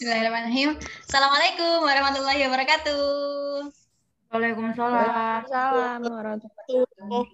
Bismillahirrahmanirrahim. 0.00 0.80
Assalamualaikum 1.04 1.84
warahmatullahi 1.84 2.40
wabarakatuh. 2.48 3.68
Waalaikumsalam. 4.32 5.44
Salam 5.44 6.00
warahmatullahi 6.08 7.28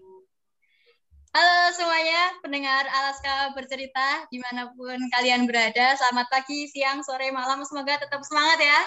Halo 1.30 1.58
semuanya, 1.78 2.34
pendengar 2.42 2.90
Alaska 2.90 3.54
bercerita 3.54 4.26
di 4.34 4.42
mana 4.42 4.74
pun 4.74 4.98
kalian 5.14 5.46
berada. 5.46 5.94
Selamat 5.94 6.26
pagi, 6.26 6.66
siang, 6.66 7.06
sore, 7.06 7.30
malam. 7.30 7.62
Semoga 7.62 8.02
tetap 8.02 8.26
semangat 8.26 8.58
ya. 8.58 8.80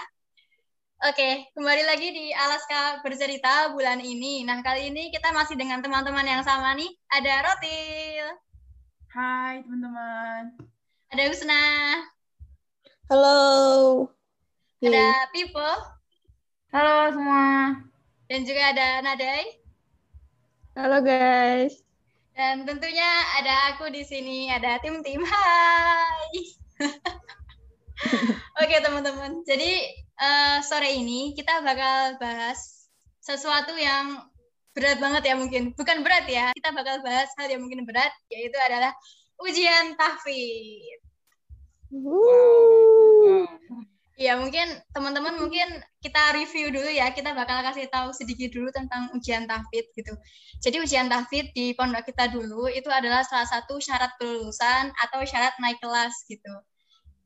Oke, 1.07 1.47
kembali 1.55 1.87
lagi 1.87 2.11
di 2.11 2.35
Alaska 2.35 2.99
bercerita 2.99 3.71
bulan 3.71 4.03
ini. 4.03 4.43
Nah, 4.43 4.59
kali 4.59 4.91
ini 4.91 5.07
kita 5.07 5.31
masih 5.31 5.55
dengan 5.55 5.79
teman-teman 5.79 6.27
yang 6.27 6.43
sama 6.43 6.75
nih. 6.75 6.91
Ada 7.15 7.47
Rotil, 7.47 8.27
Hai 9.15 9.63
teman-teman. 9.63 10.67
ada 11.15 11.23
Husna, 11.31 11.63
Halo. 13.09 14.05
ada 14.85 15.25
Pipo, 15.33 15.65
Halo 16.69 17.09
semua. 17.09 17.81
dan 18.29 18.45
juga 18.45 18.69
ada 18.69 19.01
Nadai. 19.01 19.49
Halo 20.77 21.01
guys. 21.01 21.81
Dan 22.37 22.69
tentunya 22.69 23.09
ada 23.41 23.73
aku 23.73 23.89
di 23.89 24.05
sini, 24.05 24.53
ada 24.53 24.77
tim-tim. 24.85 25.25
Hai. 25.25 26.37
Oke 28.61 28.77
teman-teman, 28.77 29.41
jadi 29.41 29.89
eh, 29.97 30.57
sore 30.61 30.93
ini 30.93 31.33
kita 31.33 31.65
bakal 31.65 32.21
bahas 32.21 32.93
sesuatu 33.25 33.73
yang 33.73 34.21
berat 34.77 35.01
banget 35.01 35.33
ya 35.33 35.33
mungkin. 35.33 35.73
Bukan 35.73 36.05
berat 36.05 36.29
ya, 36.29 36.53
kita 36.53 36.69
bakal 36.77 37.01
bahas 37.01 37.33
hal 37.41 37.49
yang 37.49 37.65
mungkin 37.65 37.89
berat, 37.89 38.13
yaitu 38.29 38.61
adalah 38.61 38.93
ujian 39.41 39.97
tahfidz. 39.97 41.08
Iya, 44.19 44.35
mungkin 44.35 44.67
teman-teman 44.91 45.39
mungkin 45.39 45.79
kita 46.03 46.35
review 46.35 46.75
dulu 46.75 46.91
ya. 46.91 47.07
Kita 47.15 47.31
bakal 47.31 47.63
kasih 47.63 47.87
tahu 47.87 48.11
sedikit 48.11 48.51
dulu 48.51 48.67
tentang 48.75 49.07
ujian 49.15 49.47
tahfidz 49.47 49.95
gitu. 49.95 50.11
Jadi 50.59 50.75
ujian 50.83 51.07
tahfidz 51.07 51.55
di 51.55 51.71
pondok 51.71 52.03
kita 52.03 52.27
dulu 52.27 52.67
itu 52.67 52.91
adalah 52.91 53.23
salah 53.23 53.47
satu 53.47 53.79
syarat 53.79 54.11
kelulusan 54.19 54.91
atau 55.07 55.23
syarat 55.23 55.55
naik 55.63 55.79
kelas 55.79 56.27
gitu. 56.27 56.51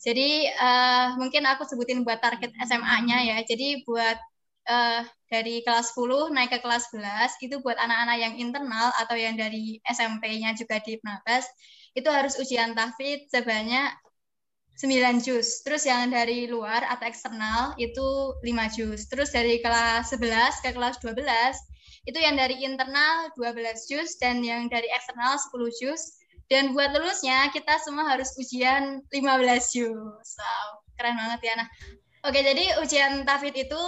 Jadi 0.05 0.53
eh, 0.53 1.07
mungkin 1.17 1.49
aku 1.49 1.65
sebutin 1.65 2.05
buat 2.05 2.21
target 2.21 2.53
SMA-nya 2.61 3.25
ya. 3.25 3.37
Jadi 3.41 3.81
buat 3.89 4.21
eh, 4.69 5.01
dari 5.33 5.65
kelas 5.65 5.97
10 5.97 6.29
naik 6.29 6.53
ke 6.53 6.59
kelas 6.61 6.93
11 6.93 7.41
itu 7.41 7.57
buat 7.65 7.75
anak-anak 7.81 8.17
yang 8.21 8.33
internal 8.37 8.93
atau 9.01 9.17
yang 9.17 9.33
dari 9.33 9.81
SMP-nya 9.81 10.53
juga 10.53 10.77
di 10.77 11.01
Penabas 11.01 11.49
itu 11.97 12.05
harus 12.13 12.37
ujian 12.37 12.77
tahfidz 12.77 13.33
sebanyak 13.33 13.89
9 14.77 15.21
juz. 15.21 15.61
Terus 15.61 15.85
yang 15.85 16.09
dari 16.09 16.49
luar 16.49 16.81
atau 16.89 17.05
eksternal 17.05 17.77
itu 17.77 18.33
5 18.41 18.75
juz. 18.75 19.05
Terus 19.05 19.29
dari 19.29 19.61
kelas 19.61 20.09
11 20.09 20.63
ke 20.65 20.69
kelas 20.73 20.97
12 21.01 21.21
itu 22.09 22.19
yang 22.19 22.35
dari 22.35 22.59
internal 22.65 23.31
12 23.37 23.87
juz 23.87 24.17
dan 24.17 24.41
yang 24.41 24.67
dari 24.67 24.89
eksternal 24.89 25.37
10 25.37 25.79
juz. 25.79 26.17
Dan 26.51 26.75
buat 26.75 26.91
lulusnya 26.91 27.49
kita 27.53 27.79
semua 27.81 28.13
harus 28.13 28.33
ujian 28.35 29.01
15 29.13 29.73
juz. 29.73 30.27
Wow, 30.37 30.67
keren 30.99 31.15
banget 31.15 31.39
ya. 31.45 31.53
Nah, 31.55 31.67
oke 32.27 32.35
jadi 32.35 32.83
ujian 32.83 33.23
tahfidz 33.23 33.63
itu 33.69 33.81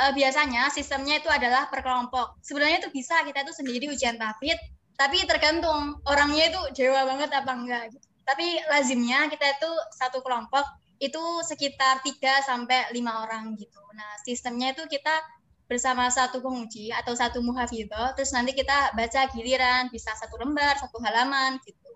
eh, 0.00 0.12
biasanya 0.16 0.72
sistemnya 0.72 1.20
itu 1.20 1.28
adalah 1.28 1.68
per 1.68 1.84
kelompok. 1.84 2.40
Sebenarnya 2.40 2.80
itu 2.86 2.90
bisa 2.94 3.20
kita 3.28 3.44
itu 3.44 3.52
sendiri 3.52 3.86
ujian 3.92 4.16
tahfidz, 4.16 4.58
tapi 4.96 5.20
tergantung 5.28 6.00
orangnya 6.08 6.48
itu 6.48 6.60
dewa 6.80 7.04
banget 7.04 7.30
apa 7.36 7.52
enggak 7.52 7.84
gitu 7.92 8.11
tapi 8.22 8.58
lazimnya 8.70 9.26
kita 9.26 9.58
itu 9.58 9.70
satu 9.98 10.22
kelompok 10.22 10.62
itu 11.02 11.22
sekitar 11.42 11.98
3 12.06 12.46
sampai 12.46 12.94
5 12.94 13.22
orang 13.26 13.58
gitu. 13.58 13.82
Nah, 13.98 14.10
sistemnya 14.22 14.70
itu 14.70 14.86
kita 14.86 15.18
bersama 15.66 16.06
satu 16.06 16.38
penguji 16.38 16.94
atau 16.94 17.16
satu 17.16 17.42
muhafidhah, 17.42 18.14
terus 18.14 18.30
nanti 18.30 18.54
kita 18.54 18.94
baca 18.94 19.26
giliran, 19.34 19.90
bisa 19.90 20.14
satu 20.14 20.38
lembar, 20.38 20.78
satu 20.78 21.02
halaman 21.02 21.58
gitu. 21.66 21.90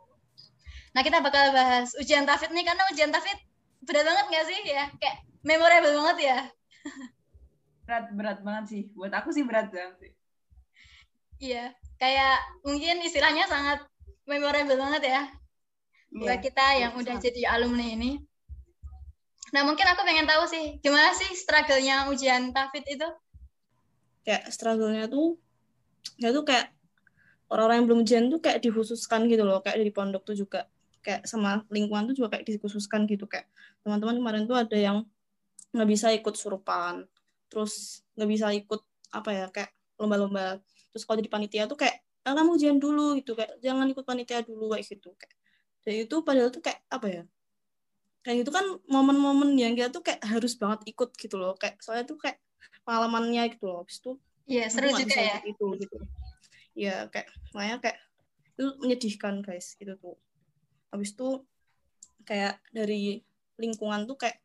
Nah, 0.90 1.06
kita 1.06 1.22
bakal 1.22 1.54
bahas 1.54 1.94
ujian 2.02 2.26
tafid 2.26 2.50
nih 2.50 2.66
karena 2.66 2.82
ujian 2.90 3.14
tafid 3.14 3.38
berat 3.86 4.02
banget 4.02 4.26
nggak 4.26 4.44
sih 4.50 4.58
ya? 4.66 4.84
Kayak 4.98 5.16
memorable 5.46 5.94
banget 6.02 6.18
ya. 6.18 6.38
Berat 7.86 8.04
berat 8.10 8.38
banget 8.42 8.64
sih. 8.66 8.82
Buat 8.96 9.12
aku 9.22 9.30
sih 9.30 9.46
berat 9.46 9.70
banget 9.70 9.94
sih. 10.02 10.12
Iya, 11.36 11.76
kayak 12.00 12.64
mungkin 12.64 13.04
istilahnya 13.04 13.44
sangat 13.46 13.84
memorable 14.26 14.80
banget 14.80 15.02
ya 15.06 15.22
buat 16.12 16.38
Iya. 16.38 16.44
kita 16.44 16.66
yang 16.78 16.92
udah 16.96 17.16
jadi 17.18 17.42
alumni 17.52 17.86
ini. 17.92 18.22
Nah, 19.54 19.62
mungkin 19.62 19.86
aku 19.86 20.02
pengen 20.02 20.26
tahu 20.26 20.42
sih, 20.50 20.82
gimana 20.82 21.14
sih 21.14 21.30
struggle-nya 21.32 22.10
ujian 22.10 22.50
tafid 22.50 22.82
itu? 22.90 23.06
Kayak 24.26 24.50
struggle-nya 24.50 25.06
tuh 25.06 25.38
ya 26.18 26.34
tuh 26.34 26.42
kayak 26.42 26.74
orang-orang 27.46 27.76
yang 27.78 27.86
belum 27.86 28.00
ujian 28.02 28.24
tuh 28.26 28.40
kayak 28.42 28.58
dikhususkan 28.58 29.30
gitu 29.30 29.46
loh, 29.46 29.62
kayak 29.62 29.78
dari 29.78 29.92
pondok 29.94 30.26
tuh 30.26 30.34
juga 30.34 30.66
kayak 31.06 31.22
sama 31.30 31.62
lingkungan 31.70 32.10
tuh 32.10 32.14
juga 32.18 32.34
kayak 32.34 32.50
dikhususkan 32.50 33.06
gitu 33.06 33.30
kayak 33.30 33.46
teman-teman 33.86 34.18
kemarin 34.18 34.42
tuh 34.50 34.58
ada 34.58 34.74
yang 34.74 35.06
nggak 35.70 35.86
bisa 35.86 36.10
ikut 36.10 36.34
surupan, 36.34 37.06
terus 37.46 38.02
nggak 38.18 38.30
bisa 38.30 38.46
ikut 38.50 38.82
apa 39.14 39.30
ya 39.30 39.46
kayak 39.54 39.70
lomba-lomba. 40.02 40.58
Terus 40.90 41.06
kalau 41.06 41.22
jadi 41.22 41.30
panitia 41.30 41.62
tuh 41.70 41.78
kayak 41.78 42.02
ah, 42.26 42.34
kamu 42.34 42.58
ujian 42.58 42.76
dulu 42.82 43.14
gitu 43.22 43.38
kayak 43.38 43.62
jangan 43.62 43.86
ikut 43.86 44.02
panitia 44.02 44.42
dulu 44.42 44.74
kayak 44.74 44.82
gitu 44.90 45.14
kayak. 45.14 45.34
Dan 45.86 45.94
itu 46.02 46.16
padahal 46.26 46.50
tuh 46.50 46.60
kayak 46.60 46.82
apa 46.90 47.06
ya? 47.06 47.22
kayak 48.26 48.42
gitu 48.42 48.50
kan 48.50 48.66
momen-momen 48.90 49.54
yang 49.54 49.78
kita 49.78 49.94
tuh 49.94 50.02
kayak 50.02 50.18
harus 50.26 50.58
banget 50.58 50.82
ikut 50.90 51.14
gitu 51.14 51.38
loh. 51.38 51.54
Kayak 51.54 51.78
soalnya 51.78 52.10
tuh 52.10 52.18
kayak 52.18 52.42
pengalamannya 52.82 53.54
gitu 53.54 53.70
loh. 53.70 53.86
Habis 53.86 54.02
itu 54.02 54.18
Iya, 54.50 54.66
seru 54.66 54.90
juga 54.90 55.14
ya. 55.14 55.38
itu 55.46 55.66
gitu. 55.78 55.96
Ya 56.74 57.06
kayak 57.06 57.30
makanya 57.54 57.76
kayak 57.86 57.98
itu 58.58 58.64
menyedihkan 58.82 59.46
guys 59.46 59.78
itu 59.78 59.94
tuh. 59.94 60.18
Habis 60.90 61.14
itu 61.14 61.46
kayak 62.26 62.58
dari 62.74 63.22
lingkungan 63.62 64.10
tuh 64.10 64.18
kayak 64.18 64.42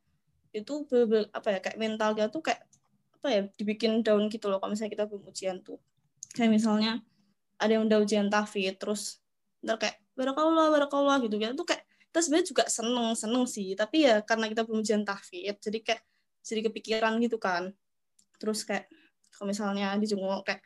itu 0.54 0.86
bener-bener 0.86 1.26
apa 1.34 1.48
ya 1.50 1.60
kayak 1.66 1.78
mental 1.82 2.14
kita 2.14 2.30
tuh 2.30 2.44
kayak 2.46 2.62
apa 3.18 3.28
ya 3.30 3.42
dibikin 3.58 4.06
down 4.06 4.30
gitu 4.30 4.46
loh. 4.46 4.62
Kalau 4.62 4.74
misalnya 4.74 4.94
kita 4.94 5.06
belum 5.10 5.26
ujian 5.26 5.58
tuh. 5.66 5.82
Kayak 6.38 6.54
misalnya 6.54 7.02
ada 7.62 7.72
yang 7.78 7.90
udah 7.90 7.98
ujian 8.02 8.30
tahfidz 8.30 8.78
terus 8.78 9.02
ntar 9.62 9.78
kayak 9.78 10.01
barakallah 10.16 10.68
barakallah 10.70 11.16
gitu 11.24 11.36
kita 11.40 11.56
tuh 11.56 11.68
kayak 11.68 11.84
kita 12.12 12.20
sebenarnya 12.20 12.48
juga 12.52 12.64
seneng 12.68 13.08
seneng 13.16 13.44
sih. 13.48 13.72
Tapi 13.74 14.04
ya 14.04 14.20
karena 14.22 14.52
kita 14.52 14.68
belum 14.68 14.84
ujian 14.84 15.04
tahfidz 15.08 15.64
jadi 15.64 15.80
kayak 15.80 16.02
jadi 16.44 16.62
kepikiran 16.68 17.14
gitu 17.24 17.40
kan. 17.40 17.72
Terus 18.38 18.68
kayak 18.68 18.92
kalau 19.36 19.48
misalnya 19.50 19.96
dijenguk 19.98 20.44
kayak 20.44 20.62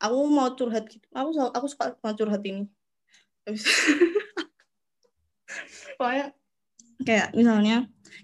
aku 0.00 0.16
mau 0.26 0.48
curhat 0.56 0.88
gitu. 0.88 1.04
Aku 1.12 1.30
aku 1.52 1.66
suka 1.68 1.94
banget 2.00 2.16
curhat 2.24 2.42
ini. 2.42 2.64
Pokoknya 5.98 6.26
kayak 7.04 7.28
misalnya 7.36 7.76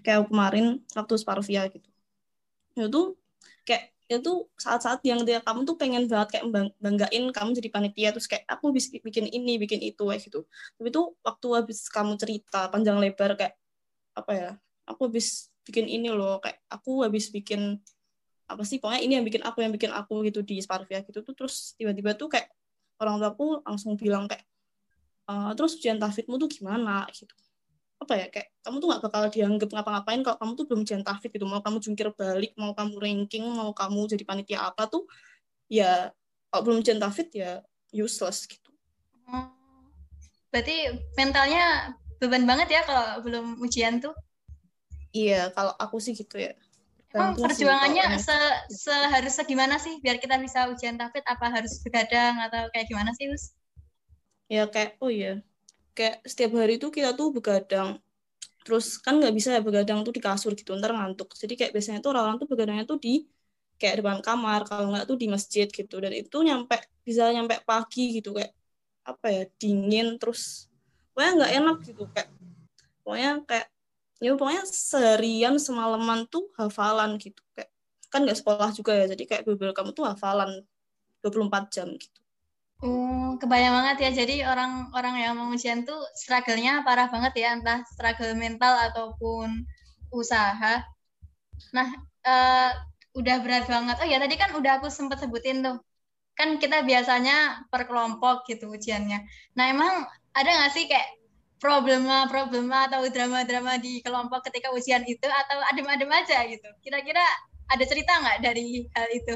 kayak 0.03 0.27
kemarin 0.27 0.81
waktu 0.97 1.13
Sparvia 1.21 1.69
gitu. 1.69 1.89
Itu 2.75 3.15
kayak 3.63 3.94
itu 4.05 4.31
saat-saat 4.61 5.01
yang 5.01 5.25
dia 5.25 5.41
kamu 5.41 5.65
tuh 5.65 5.75
pengen 5.81 6.05
banget 6.05 6.37
kayak 6.37 6.45
bang- 6.53 6.75
banggain 6.77 7.23
kamu 7.33 7.49
jadi 7.57 7.69
panitia 7.73 8.09
terus 8.13 8.29
kayak 8.29 8.45
aku 8.45 8.69
bisa 8.75 8.93
bikin 9.01 9.25
ini 9.29 9.57
bikin 9.57 9.81
itu 9.81 10.03
kayak 10.05 10.21
gitu. 10.25 10.45
Tapi 10.77 10.89
tuh 10.93 11.17
waktu 11.25 11.47
habis 11.57 11.79
kamu 11.89 12.13
cerita 12.21 12.69
panjang 12.69 12.97
lebar 13.01 13.33
kayak 13.39 13.53
apa 14.17 14.31
ya 14.33 14.49
aku 14.89 15.09
habis 15.11 15.49
bikin 15.65 15.85
ini 15.89 16.09
loh 16.13 16.37
kayak 16.43 16.61
aku 16.69 17.03
habis 17.05 17.29
bikin 17.33 17.81
apa 18.45 18.63
sih 18.67 18.77
pokoknya 18.81 19.01
ini 19.05 19.13
yang 19.17 19.25
bikin 19.25 19.43
aku 19.45 19.59
yang 19.65 19.73
bikin 19.73 19.91
aku 19.93 20.21
gitu 20.29 20.41
di 20.45 20.61
Sparvia 20.61 21.01
gitu 21.05 21.21
tuh. 21.25 21.33
Terus 21.37 21.73
tiba-tiba 21.79 22.13
tuh 22.17 22.29
kayak 22.33 22.49
orang 23.01 23.17
tua 23.21 23.29
aku 23.33 23.45
langsung 23.65 23.93
bilang 23.97 24.25
kayak 24.29 24.45
"Eh, 25.29 25.51
terus 25.57 25.77
ujian 25.79 25.97
tahfidmu 26.01 26.35
tuh 26.41 26.49
gimana? 26.51 27.05
Gitu 27.13 27.33
apa 28.05 28.13
ya 28.13 28.27
kayak 28.29 28.53
kamu 28.61 28.75
tuh 28.77 28.87
nggak 28.93 29.03
bakal 29.09 29.21
dianggap 29.33 29.69
ngapa-ngapain 29.73 30.21
kalau 30.21 30.37
kamu 30.37 30.51
tuh 30.53 30.65
belum 30.69 30.81
ujian 30.85 31.01
tahfidz 31.01 31.33
gitu 31.33 31.45
mau 31.49 31.59
kamu 31.65 31.77
jungkir 31.81 32.07
balik 32.13 32.53
mau 32.53 32.71
kamu 32.77 32.93
ranking 33.01 33.45
mau 33.49 33.73
kamu 33.73 34.05
jadi 34.13 34.23
panitia 34.23 34.59
apa 34.69 34.85
tuh 34.85 35.09
ya 35.65 36.13
kalau 36.53 36.61
belum 36.69 36.85
ujian 36.85 37.01
tahfidz 37.01 37.33
ya 37.33 37.65
useless 37.91 38.45
gitu 38.45 38.65
Oh. 39.25 39.49
Berarti 40.53 41.01
mentalnya 41.17 41.97
beban 42.21 42.45
banget 42.45 42.77
ya 42.77 42.81
kalau 42.85 43.25
belum 43.25 43.57
ujian 43.57 43.97
tuh. 43.97 44.13
iya 45.15 45.49
kalau 45.55 45.73
aku 45.81 45.97
sih 45.97 46.13
gitu 46.13 46.37
ya 46.37 46.53
Emang 47.15 47.31
perjuangannya 47.39 48.19
se 48.19 48.35
seharus 48.69 49.39
segimana 49.39 49.79
sih 49.79 50.03
biar 50.03 50.19
kita 50.19 50.35
bisa 50.35 50.67
ujian 50.67 50.99
tahfidz 50.99 51.25
apa 51.25 51.47
harus 51.47 51.79
begadang 51.79 52.35
atau 52.43 52.67
kayak 52.75 52.91
gimana 52.91 53.15
sih, 53.15 53.31
Us? 53.31 53.55
ya 54.51 54.67
kayak 54.67 54.99
oh 54.99 55.07
iya 55.07 55.39
kayak 55.97 56.15
setiap 56.27 56.51
hari 56.59 56.75
tuh 56.83 56.89
kita 56.95 57.15
tuh 57.19 57.27
begadang. 57.31 57.89
Terus 58.65 58.99
kan 58.99 59.13
nggak 59.21 59.33
bisa 59.37 59.49
ya 59.55 59.61
begadang 59.63 59.99
tuh 60.05 60.13
di 60.17 60.21
kasur 60.21 60.51
gitu 60.59 60.75
ntar 60.79 60.91
ngantuk. 60.93 61.33
Jadi 61.41 61.53
kayak 61.59 61.71
biasanya 61.75 61.99
tuh 62.03 62.09
orang-orang 62.13 62.37
tuh 62.41 62.47
begadangnya 62.51 62.85
tuh 62.91 62.97
di 62.99 63.23
kayak 63.79 63.95
depan 64.03 64.19
kamar 64.25 64.59
kalau 64.69 64.91
nggak 64.91 65.05
tuh 65.09 65.17
di 65.21 65.27
masjid 65.31 65.67
gitu. 65.69 65.95
Dan 66.03 66.13
itu 66.13 66.37
nyampe 66.43 66.77
bisa 67.07 67.31
nyampe 67.31 67.61
pagi 67.63 68.19
gitu 68.19 68.35
kayak 68.37 68.51
apa 69.05 69.27
ya 69.29 69.43
dingin 69.61 70.17
terus 70.17 70.65
pokoknya 71.13 71.31
nggak 71.37 71.53
enak 71.61 71.77
gitu 71.85 72.03
kayak 72.09 72.29
pokoknya 73.05 73.31
kayak 73.45 73.67
ya 74.17 74.31
pokoknya 74.33 74.63
seharian 74.65 75.55
semalaman 75.61 76.25
tuh 76.25 76.49
hafalan 76.57 77.21
gitu 77.21 77.37
kayak 77.53 77.69
kan 78.09 78.25
nggak 78.25 78.41
sekolah 78.41 78.73
juga 78.73 78.97
ya 78.97 79.05
jadi 79.13 79.23
kayak 79.29 79.43
beberapa 79.45 79.77
kamu 79.77 79.93
tuh 79.93 80.09
hafalan 80.09 80.65
24 81.21 81.69
jam 81.69 81.87
gitu 81.93 82.19
Hmm, 82.83 83.39
kebayang 83.39 83.71
banget 83.71 83.97
ya. 84.03 84.09
Jadi 84.23 84.35
orang-orang 84.43 85.15
yang 85.23 85.33
mau 85.39 85.47
ujian 85.51 85.87
tuh 85.87 85.99
struggle-nya 86.11 86.83
parah 86.83 87.07
banget 87.07 87.33
ya, 87.39 87.55
entah 87.55 87.79
struggle 87.87 88.35
mental 88.35 88.75
ataupun 88.91 89.63
usaha. 90.11 90.83
Nah, 91.71 91.87
uh, 92.27 92.71
udah 93.15 93.35
berat 93.39 93.65
banget. 93.71 93.95
Oh 94.03 94.07
ya, 94.07 94.19
tadi 94.19 94.35
kan 94.35 94.51
udah 94.59 94.83
aku 94.83 94.91
sempat 94.91 95.23
sebutin 95.23 95.63
tuh. 95.63 95.79
Kan 96.35 96.59
kita 96.59 96.83
biasanya 96.83 97.63
per 97.71 97.87
kelompok 97.87 98.43
gitu 98.51 98.67
ujiannya. 98.67 99.23
Nah, 99.55 99.65
emang 99.71 100.03
ada 100.35 100.49
nggak 100.51 100.71
sih 100.75 100.91
kayak 100.91 101.07
problema-problema 101.63 102.91
atau 102.91 103.07
drama-drama 103.07 103.79
di 103.79 104.03
kelompok 104.03 104.51
ketika 104.51 104.75
ujian 104.75 105.07
itu 105.07 105.23
atau 105.23 105.63
adem-adem 105.71 106.11
aja 106.11 106.43
gitu? 106.43 106.67
Kira-kira 106.83 107.23
ada 107.71 107.83
cerita 107.87 108.19
nggak 108.19 108.37
dari 108.43 108.83
hal 108.91 109.07
itu? 109.15 109.35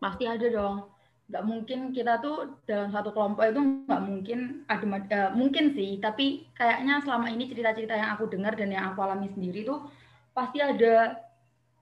Pasti 0.00 0.24
ada 0.24 0.48
dong 0.48 0.95
nggak 1.26 1.42
mungkin 1.42 1.90
kita 1.90 2.22
tuh 2.22 2.54
dalam 2.70 2.94
satu 2.94 3.10
kelompok 3.10 3.50
itu 3.50 3.58
nggak 3.58 4.02
mungkin 4.06 4.62
ada 4.70 4.86
uh, 4.86 5.30
mungkin 5.34 5.74
sih 5.74 5.98
tapi 5.98 6.46
kayaknya 6.54 7.02
selama 7.02 7.26
ini 7.34 7.50
cerita-cerita 7.50 7.98
yang 7.98 8.14
aku 8.14 8.30
dengar 8.30 8.54
dan 8.54 8.70
yang 8.70 8.94
aku 8.94 9.02
alami 9.02 9.26
sendiri 9.34 9.66
tuh 9.66 9.90
pasti 10.30 10.62
ada 10.62 11.18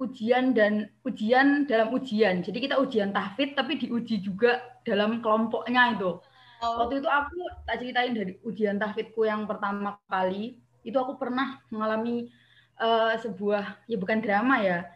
ujian 0.00 0.56
dan 0.56 0.88
ujian 1.04 1.68
dalam 1.68 1.92
ujian 1.92 2.40
jadi 2.40 2.56
kita 2.56 2.80
ujian 2.80 3.12
tahfidz 3.12 3.52
tapi 3.52 3.76
diuji 3.76 4.24
juga 4.24 4.64
dalam 4.80 5.20
kelompoknya 5.20 5.92
itu 5.92 6.16
oh. 6.64 6.74
waktu 6.80 7.04
itu 7.04 7.08
aku 7.12 7.36
tak 7.68 7.76
ceritain 7.84 8.16
dari 8.16 8.32
ujian 8.48 8.80
tahfidzku 8.80 9.28
yang 9.28 9.44
pertama 9.44 10.00
kali 10.08 10.56
itu 10.88 10.96
aku 10.96 11.20
pernah 11.20 11.60
mengalami 11.68 12.32
uh, 12.80 13.12
sebuah 13.20 13.84
ya 13.92 13.96
bukan 14.00 14.24
drama 14.24 14.56
ya 14.64 14.88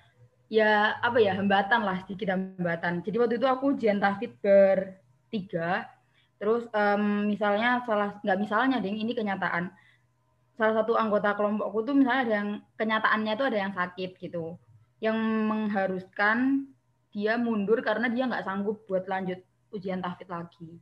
ya 0.49 0.97
apa 1.05 1.21
ya 1.21 1.37
hambatan 1.37 1.85
lah 1.85 2.01
sedikit 2.05 2.33
hambatan. 2.33 3.05
Jadi 3.05 3.17
waktu 3.21 3.35
itu 3.37 3.47
aku 3.47 3.77
ujian 3.77 4.01
tahfidz 4.01 4.41
bertiga, 4.41 5.87
terus 6.41 6.65
um, 6.73 7.29
misalnya 7.29 7.85
salah 7.85 8.17
nggak 8.25 8.39
misalnya 8.41 8.81
ding 8.81 8.97
ini 8.97 9.13
kenyataan. 9.13 9.69
Salah 10.57 10.83
satu 10.83 10.99
anggota 10.99 11.37
kelompokku 11.39 11.87
tuh 11.87 11.95
misalnya 11.95 12.21
ada 12.25 12.35
yang 12.43 12.51
kenyataannya 12.75 13.33
tuh 13.39 13.47
ada 13.47 13.59
yang 13.61 13.73
sakit 13.77 14.11
gitu, 14.19 14.59
yang 14.99 15.17
mengharuskan 15.47 16.67
dia 17.13 17.39
mundur 17.39 17.79
karena 17.85 18.11
dia 18.11 18.27
nggak 18.27 18.45
sanggup 18.45 18.83
buat 18.89 19.07
lanjut 19.07 19.39
ujian 19.71 20.01
tahfidz 20.01 20.33
lagi. 20.33 20.81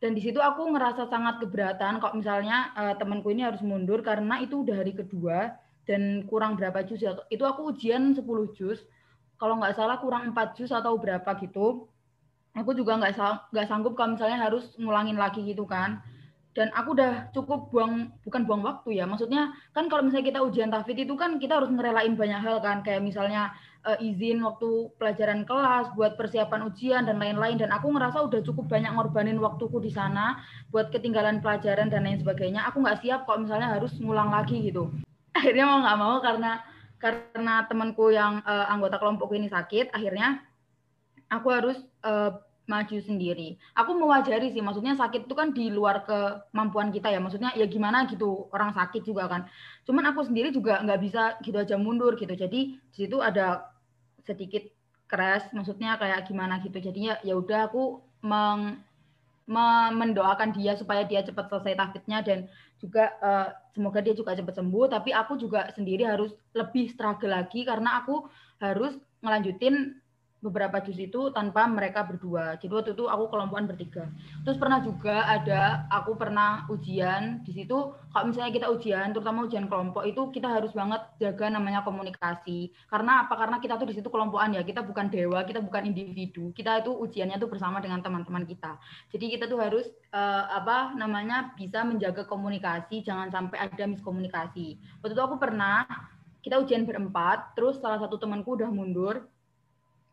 Dan 0.00 0.16
di 0.16 0.24
situ 0.24 0.40
aku 0.40 0.72
ngerasa 0.72 1.12
sangat 1.12 1.44
keberatan 1.44 2.00
kok 2.00 2.16
misalnya 2.16 2.72
uh, 2.72 2.96
temanku 2.96 3.28
ini 3.36 3.44
harus 3.44 3.60
mundur 3.60 4.00
karena 4.00 4.40
itu 4.40 4.64
udah 4.64 4.80
hari 4.80 4.96
kedua 4.96 5.52
dan 5.84 6.24
kurang 6.24 6.56
berapa 6.56 6.80
juz 6.88 7.04
ya. 7.04 7.12
Itu 7.28 7.44
aku 7.44 7.76
ujian 7.76 8.16
10 8.16 8.24
juz 8.56 8.80
kalau 9.40 9.56
nggak 9.56 9.72
salah 9.74 9.96
kurang 9.96 10.36
4 10.36 10.56
jus 10.60 10.70
atau 10.70 11.00
berapa 11.00 11.32
gitu 11.40 11.88
aku 12.54 12.74
juga 12.74 12.98
nggak 12.98 13.14
nggak 13.54 13.66
sanggup 13.70 13.94
kalau 13.94 14.18
misalnya 14.18 14.38
harus 14.42 14.74
ngulangin 14.78 15.18
lagi 15.18 15.42
gitu 15.46 15.66
kan. 15.66 16.02
Dan 16.50 16.74
aku 16.74 16.98
udah 16.98 17.30
cukup 17.30 17.70
buang 17.70 18.10
bukan 18.26 18.42
buang 18.42 18.66
waktu 18.66 18.98
ya 18.98 19.06
maksudnya 19.06 19.54
kan 19.70 19.86
kalau 19.86 20.02
misalnya 20.02 20.34
kita 20.34 20.40
ujian 20.42 20.66
tahfidz 20.66 21.06
itu 21.06 21.14
kan 21.14 21.38
kita 21.38 21.62
harus 21.62 21.70
ngerelain 21.70 22.18
banyak 22.18 22.42
hal 22.42 22.58
kan 22.58 22.82
kayak 22.82 23.06
misalnya 23.06 23.54
uh, 23.86 23.94
izin 24.02 24.42
waktu 24.42 24.90
pelajaran 24.98 25.46
kelas 25.46 25.94
buat 25.94 26.18
persiapan 26.18 26.66
ujian 26.66 27.06
dan 27.06 27.22
lain-lain. 27.22 27.54
Dan 27.54 27.70
aku 27.70 27.94
ngerasa 27.94 28.26
udah 28.26 28.42
cukup 28.42 28.66
banyak 28.66 28.90
ngorbanin 28.90 29.38
waktuku 29.38 29.78
di 29.78 29.94
sana 29.94 30.42
buat 30.74 30.90
ketinggalan 30.90 31.38
pelajaran 31.38 31.86
dan 31.86 32.02
lain 32.02 32.18
sebagainya. 32.18 32.66
Aku 32.66 32.82
nggak 32.82 32.98
siap 32.98 33.30
kalau 33.30 33.46
misalnya 33.46 33.78
harus 33.78 33.94
ngulang 34.02 34.34
lagi 34.34 34.58
gitu. 34.58 34.90
Akhirnya 35.38 35.70
mau 35.70 35.78
nggak 35.86 35.98
mau 36.02 36.18
karena 36.18 36.58
karena 37.00 37.64
temanku 37.66 38.12
yang 38.12 38.44
uh, 38.44 38.68
anggota 38.68 39.00
kelompok 39.00 39.32
ini 39.32 39.48
sakit, 39.48 39.90
akhirnya 39.96 40.44
aku 41.32 41.48
harus 41.48 41.78
uh, 42.04 42.36
maju 42.70 42.96
sendiri. 43.02 43.58
Aku 43.74 43.98
mewajari 43.98 44.54
sih, 44.54 44.62
maksudnya 44.62 44.94
sakit 44.94 45.26
itu 45.26 45.34
kan 45.34 45.50
di 45.50 45.74
luar 45.74 46.06
kemampuan 46.06 46.94
kita 46.94 47.10
ya. 47.10 47.18
Maksudnya 47.18 47.50
ya 47.58 47.66
gimana 47.66 48.06
gitu, 48.06 48.46
orang 48.54 48.70
sakit 48.70 49.02
juga 49.02 49.26
kan. 49.26 49.50
Cuman 49.82 50.06
aku 50.14 50.22
sendiri 50.22 50.54
juga 50.54 50.78
nggak 50.78 51.00
bisa 51.02 51.22
gitu 51.42 51.58
aja 51.58 51.74
mundur 51.74 52.14
gitu. 52.14 52.30
Jadi 52.30 52.78
di 52.78 52.94
situ 52.94 53.18
ada 53.18 53.66
sedikit 54.22 54.62
crash, 55.10 55.50
maksudnya 55.50 55.98
kayak 55.98 56.30
gimana 56.30 56.62
gitu. 56.62 56.78
Jadinya 56.78 57.18
ya 57.26 57.34
udah 57.34 57.66
aku 57.66 57.98
meng, 58.22 58.78
mendoakan 59.90 60.54
dia 60.54 60.78
supaya 60.78 61.02
dia 61.02 61.26
cepat 61.26 61.50
selesai 61.50 61.74
tahfidnya 61.74 62.22
dan 62.22 62.38
juga 62.78 63.10
uh, 63.18 63.50
semoga 63.74 63.98
dia 63.98 64.14
juga 64.14 64.38
cepat 64.38 64.62
sembuh. 64.62 64.86
Tapi 64.94 65.10
aku 65.10 65.34
juga 65.36 65.66
sendiri 65.74 66.06
harus 66.06 66.30
lebih 66.54 66.86
struggle 66.86 67.34
lagi 67.34 67.66
karena 67.66 67.98
aku 68.00 68.30
harus 68.62 68.94
ngelanjutin 69.20 69.98
beberapa 70.40 70.80
jus 70.80 70.96
itu 70.96 71.28
tanpa 71.36 71.68
mereka 71.68 72.04
berdua. 72.08 72.56
Jadi 72.56 72.72
waktu 72.72 72.92
itu 72.96 73.04
aku 73.06 73.28
kelompokan 73.28 73.68
bertiga. 73.68 74.08
Terus 74.44 74.56
pernah 74.56 74.80
juga 74.80 75.28
ada 75.28 75.84
aku 75.92 76.16
pernah 76.16 76.64
ujian 76.72 77.44
di 77.44 77.52
situ 77.52 77.92
kalau 78.10 78.24
misalnya 78.32 78.52
kita 78.52 78.66
ujian 78.72 79.12
terutama 79.12 79.44
ujian 79.44 79.68
kelompok 79.68 80.08
itu 80.08 80.32
kita 80.32 80.48
harus 80.48 80.72
banget 80.72 81.04
jaga 81.20 81.52
namanya 81.52 81.84
komunikasi. 81.84 82.72
Karena 82.88 83.28
apa? 83.28 83.36
Karena 83.36 83.60
kita 83.60 83.76
tuh 83.76 83.88
di 83.92 83.94
situ 84.00 84.08
kelompokan 84.08 84.56
ya. 84.56 84.64
Kita 84.64 84.80
bukan 84.80 85.12
dewa, 85.12 85.44
kita 85.44 85.60
bukan 85.60 85.92
individu. 85.92 86.56
Kita 86.56 86.80
itu 86.80 86.90
ujiannya 86.96 87.36
tuh 87.36 87.52
bersama 87.52 87.78
dengan 87.84 88.00
teman-teman 88.00 88.48
kita. 88.48 88.80
Jadi 89.12 89.36
kita 89.36 89.44
tuh 89.44 89.60
harus 89.60 89.86
uh, 90.16 90.44
apa 90.56 90.96
namanya 90.96 91.52
bisa 91.52 91.84
menjaga 91.84 92.24
komunikasi, 92.24 93.04
jangan 93.04 93.28
sampai 93.28 93.68
ada 93.68 93.84
miskomunikasi. 93.84 94.80
Waktu 95.04 95.12
itu 95.12 95.22
aku 95.22 95.36
pernah 95.36 95.84
kita 96.40 96.56
ujian 96.56 96.88
berempat, 96.88 97.52
terus 97.52 97.76
salah 97.84 98.00
satu 98.00 98.16
temanku 98.16 98.56
udah 98.56 98.72
mundur, 98.72 99.28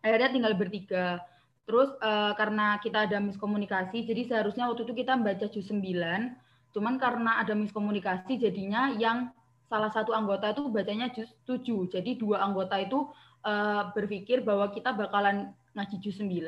akhirnya 0.02 0.30
tinggal 0.34 0.54
bertiga. 0.58 1.22
Terus 1.68 1.92
uh, 2.00 2.32
karena 2.40 2.80
kita 2.80 3.12
ada 3.12 3.20
miskomunikasi, 3.20 4.08
jadi 4.08 4.24
seharusnya 4.24 4.72
waktu 4.72 4.88
itu 4.88 5.04
kita 5.04 5.20
membaca 5.20 5.52
juz 5.52 5.68
9, 5.68 5.84
cuman 6.72 6.96
karena 6.96 7.44
ada 7.44 7.52
miskomunikasi 7.52 8.40
jadinya 8.40 8.96
yang 8.96 9.36
salah 9.68 9.92
satu 9.92 10.16
anggota 10.16 10.56
itu 10.56 10.72
bacanya 10.72 11.12
juz 11.12 11.28
7. 11.44 11.92
Jadi 11.92 12.16
dua 12.16 12.40
anggota 12.40 12.80
itu 12.80 13.12
uh, 13.44 13.92
berpikir 13.92 14.48
bahwa 14.48 14.72
kita 14.72 14.96
bakalan 14.96 15.52
ngaji 15.76 15.96
juz 16.00 16.24
9, 16.24 16.40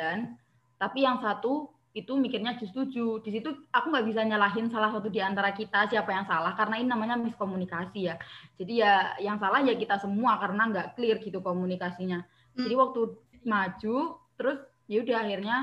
tapi 0.79 1.03
yang 1.03 1.19
satu 1.19 1.67
itu 1.91 2.15
mikirnya 2.15 2.55
juz 2.55 2.71
7. 2.71 3.19
Di 3.19 3.29
situ 3.35 3.49
aku 3.75 3.91
nggak 3.91 4.07
bisa 4.07 4.23
nyalahin 4.23 4.71
salah 4.71 4.95
satu 4.95 5.11
di 5.11 5.19
antara 5.19 5.51
kita 5.51 5.91
siapa 5.91 6.15
yang 6.15 6.23
salah 6.31 6.55
karena 6.55 6.79
ini 6.79 6.87
namanya 6.87 7.19
miskomunikasi 7.19 8.07
ya. 8.07 8.15
Jadi 8.55 8.73
ya 8.79 9.19
yang 9.19 9.35
salah 9.35 9.59
ya 9.67 9.75
kita 9.75 9.99
semua 9.99 10.39
karena 10.39 10.71
nggak 10.71 10.87
clear 10.95 11.19
gitu 11.19 11.43
komunikasinya. 11.43 12.23
Jadi 12.55 12.73
hmm. 12.75 12.83
waktu 12.87 13.01
maju 13.45 14.19
terus 14.39 14.59
ya 14.89 15.03
udah 15.03 15.17
akhirnya 15.21 15.57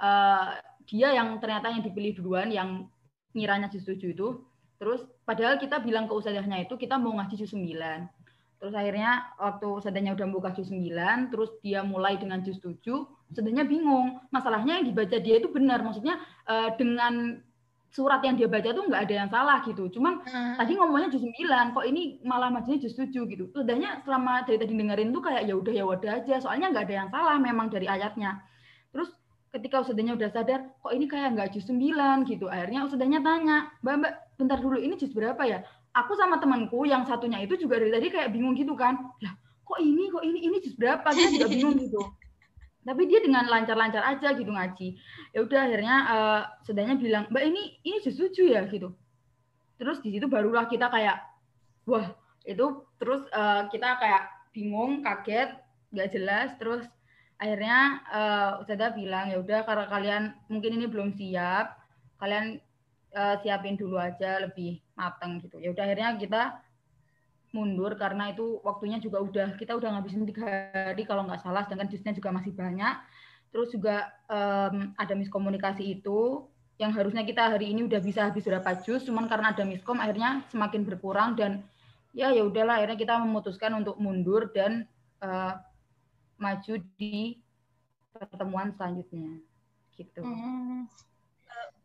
uh, 0.00 0.58
dia 0.88 1.14
yang 1.14 1.38
ternyata 1.38 1.70
yang 1.70 1.84
dipilih 1.86 2.18
duluan 2.18 2.50
yang 2.50 2.90
ngiranya 3.32 3.70
jus 3.72 3.86
7 3.86 3.96
itu. 4.02 4.44
Terus 4.82 5.06
padahal 5.22 5.62
kita 5.62 5.78
bilang 5.78 6.10
ke 6.10 6.14
ustazahnya 6.16 6.66
itu 6.66 6.74
kita 6.74 6.98
mau 6.98 7.14
ngaji 7.14 7.38
jus 7.38 7.54
9 7.54 7.62
terus 8.62 8.78
akhirnya 8.78 9.26
waktu 9.42 9.66
ustazahnya 9.66 10.14
udah 10.14 10.26
buka 10.30 10.54
jus 10.54 10.70
9 10.70 11.34
terus 11.34 11.50
dia 11.66 11.82
mulai 11.82 12.14
dengan 12.14 12.46
jus 12.46 12.62
7 12.62 12.78
ustazahnya 13.30 13.66
bingung. 13.66 14.22
Masalahnya 14.30 14.78
yang 14.78 14.86
dibaca 14.86 15.18
dia 15.18 15.42
itu 15.42 15.50
benar 15.50 15.82
maksudnya 15.82 16.22
uh, 16.46 16.70
dengan 16.78 17.42
surat 17.92 18.24
yang 18.24 18.40
dia 18.40 18.48
baca 18.48 18.72
tuh 18.72 18.88
nggak 18.88 19.02
ada 19.04 19.14
yang 19.14 19.28
salah 19.28 19.60
gitu. 19.68 19.84
Cuman 19.92 20.24
hmm. 20.24 20.56
tadi 20.56 20.72
ngomongnya 20.80 21.12
juz 21.12 21.22
9, 21.28 21.76
kok 21.76 21.84
ini 21.84 22.24
malah 22.24 22.48
majunya 22.48 22.80
juz 22.80 22.96
7 22.96 23.12
gitu. 23.12 23.52
Udahnya 23.52 24.00
selama 24.08 24.48
dari 24.48 24.56
tadi 24.56 24.72
dengerin 24.72 25.12
tuh 25.12 25.20
kayak 25.20 25.44
ya 25.44 25.54
udah 25.54 25.74
ya 25.76 25.84
wadah 25.84 26.12
aja, 26.24 26.40
soalnya 26.40 26.72
nggak 26.72 26.88
ada 26.88 26.94
yang 27.04 27.08
salah 27.12 27.36
memang 27.36 27.68
dari 27.68 27.84
ayatnya. 27.84 28.40
Terus 28.96 29.12
ketika 29.52 29.84
usahanya 29.84 30.16
udah 30.16 30.28
sadar, 30.32 30.72
kok 30.80 30.92
ini 30.96 31.04
kayak 31.04 31.36
nggak 31.36 31.48
juz 31.52 31.68
9 31.68 32.24
gitu. 32.24 32.48
Akhirnya 32.48 32.88
usahanya 32.88 33.20
tanya, 33.20 33.56
Mbak, 33.84 33.94
Mbak, 34.00 34.12
bentar 34.40 34.58
dulu 34.64 34.80
ini 34.80 34.96
juz 34.96 35.12
berapa 35.12 35.44
ya? 35.44 35.60
Aku 35.92 36.16
sama 36.16 36.40
temanku 36.40 36.88
yang 36.88 37.04
satunya 37.04 37.44
itu 37.44 37.60
juga 37.60 37.76
dari 37.76 37.92
tadi 37.92 38.08
kayak 38.08 38.32
bingung 38.32 38.56
gitu 38.56 38.72
kan. 38.72 39.12
Lah, 39.20 39.36
kok 39.68 39.76
ini, 39.84 40.08
kok 40.08 40.24
ini, 40.24 40.48
ini 40.48 40.56
juz 40.64 40.72
berapa? 40.80 41.04
Dia 41.12 41.28
juga 41.28 41.46
bingung 41.52 41.76
gitu 41.76 42.00
tapi 42.82 43.06
dia 43.06 43.22
dengan 43.22 43.46
lancar-lancar 43.46 44.02
aja 44.02 44.34
gitu 44.34 44.50
ngaji. 44.50 44.98
Ya 45.30 45.38
udah 45.46 45.60
akhirnya 45.70 45.96
uh, 46.10 46.40
sedangnya 46.66 46.98
bilang 46.98 47.24
mbak 47.30 47.44
ini 47.46 47.78
ini 47.86 47.98
setuju 48.02 48.42
ya? 48.50 48.62
Gitu. 48.66 48.90
Terus 49.78 50.02
di 50.02 50.10
situ 50.14 50.26
barulah 50.26 50.66
kita 50.66 50.90
kayak 50.90 51.22
wah 51.86 52.10
itu 52.42 52.82
terus 52.98 53.22
uh, 53.30 53.70
kita 53.70 53.98
kayak 54.02 54.30
bingung 54.50 55.06
kaget 55.06 55.54
nggak 55.94 56.10
jelas. 56.10 56.48
Terus 56.58 56.82
akhirnya 57.38 58.02
uh, 58.10 58.50
Ustazah 58.62 58.94
bilang 58.94 59.30
ya 59.30 59.38
udah 59.38 59.62
karena 59.62 59.86
kalian 59.86 60.22
mungkin 60.50 60.78
ini 60.78 60.86
belum 60.90 61.14
siap 61.14 61.78
kalian 62.18 62.58
uh, 63.14 63.34
siapin 63.42 63.78
dulu 63.78 63.98
aja 63.98 64.42
lebih 64.42 64.82
mateng 64.98 65.38
gitu. 65.38 65.62
Ya 65.62 65.70
udah 65.70 65.86
akhirnya 65.86 66.18
kita 66.18 66.42
mundur 67.52 67.92
karena 68.00 68.32
itu 68.32 68.60
waktunya 68.64 68.96
juga 68.96 69.20
udah 69.20 69.60
kita 69.60 69.76
udah 69.76 69.96
ngabisin 69.96 70.24
tiga 70.24 70.72
hari 70.72 71.04
kalau 71.04 71.28
nggak 71.28 71.44
salah 71.44 71.62
sedangkan 71.68 71.92
jusnya 71.92 72.16
juga 72.16 72.32
masih 72.32 72.52
banyak 72.56 72.96
terus 73.52 73.68
juga 73.68 74.08
um, 74.32 74.96
ada 74.96 75.12
miskomunikasi 75.12 76.00
itu 76.00 76.48
yang 76.80 76.96
harusnya 76.96 77.22
kita 77.22 77.52
hari 77.52 77.70
ini 77.70 77.84
udah 77.84 78.00
bisa 78.00 78.32
habis 78.32 78.48
berapa 78.48 78.80
jus 78.80 79.04
cuman 79.04 79.28
karena 79.28 79.52
ada 79.52 79.68
miskom 79.68 80.00
akhirnya 80.00 80.40
semakin 80.48 80.82
berkurang 80.88 81.36
dan 81.36 81.60
ya 82.16 82.32
ya 82.32 82.42
udahlah 82.42 82.80
akhirnya 82.80 82.96
kita 82.96 83.14
memutuskan 83.20 83.76
untuk 83.76 84.00
mundur 84.00 84.48
dan 84.56 84.88
uh, 85.20 85.60
maju 86.40 86.74
di 86.96 87.38
pertemuan 88.12 88.72
selanjutnya 88.74 89.40
gitu. 89.96 90.24
Hmm. 90.24 90.88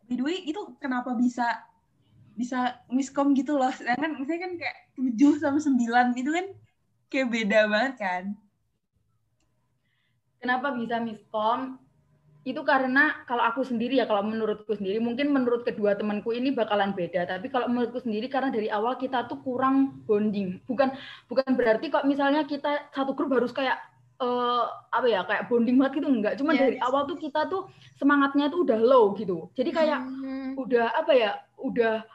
By 0.08 0.16
the 0.16 0.24
way, 0.24 0.40
itu 0.48 0.60
kenapa 0.80 1.12
bisa 1.20 1.44
bisa 2.38 2.78
miskom 2.94 3.34
gitu 3.34 3.58
loh. 3.58 3.74
Sedangkan 3.74 4.14
misalnya 4.22 4.42
kan 4.46 4.54
kayak 4.62 4.78
7 4.94 5.42
sama 5.42 5.60
9 5.60 6.22
itu 6.22 6.30
kan 6.30 6.46
kayak 7.10 7.28
beda 7.34 7.60
banget 7.66 7.94
kan. 7.98 8.24
Kenapa 10.38 10.78
bisa 10.78 11.02
miskom? 11.02 11.82
Itu 12.48 12.64
karena 12.64 13.26
kalau 13.28 13.44
aku 13.44 13.66
sendiri 13.66 14.00
ya, 14.00 14.08
kalau 14.08 14.24
menurutku 14.24 14.72
sendiri, 14.72 15.04
mungkin 15.04 15.34
menurut 15.36 15.68
kedua 15.68 16.00
temanku 16.00 16.32
ini 16.32 16.54
bakalan 16.56 16.96
beda. 16.96 17.28
Tapi 17.28 17.52
kalau 17.52 17.68
menurutku 17.68 18.00
sendiri, 18.00 18.32
karena 18.32 18.54
dari 18.54 18.72
awal 18.72 18.96
kita 18.96 19.28
tuh 19.28 19.44
kurang 19.44 20.00
bonding. 20.08 20.64
Bukan 20.64 20.96
bukan 21.28 21.52
berarti 21.58 21.92
kok 21.92 22.08
misalnya 22.08 22.48
kita 22.48 22.88
satu 22.96 23.18
grup 23.18 23.36
harus 23.36 23.52
kayak 23.52 23.76
uh, 24.22 24.66
apa 24.94 25.08
ya 25.10 25.22
kayak 25.26 25.46
bonding 25.50 25.78
banget 25.78 26.02
gitu 26.02 26.10
enggak 26.10 26.34
cuma 26.42 26.54
yes. 26.58 26.62
dari 26.62 26.78
awal 26.82 27.06
tuh 27.06 27.18
kita 27.18 27.46
tuh 27.50 27.70
semangatnya 27.98 28.50
tuh 28.50 28.66
udah 28.66 28.80
low 28.82 29.14
gitu 29.14 29.50
jadi 29.54 29.70
kayak 29.70 30.00
hmm. 30.02 30.50
udah 30.58 30.88
apa 30.98 31.12
ya 31.14 31.32
udah 31.58 32.06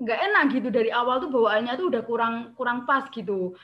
nggak 0.00 0.18
enak 0.18 0.44
gitu. 0.56 0.68
Dari 0.72 0.90
awal 0.90 1.20
tuh 1.20 1.30
bawaannya 1.30 1.76
tuh 1.76 1.86
udah 1.92 2.02
kurang 2.08 2.34
kurang 2.56 2.88
pas 2.88 3.06
gitu. 3.12 3.54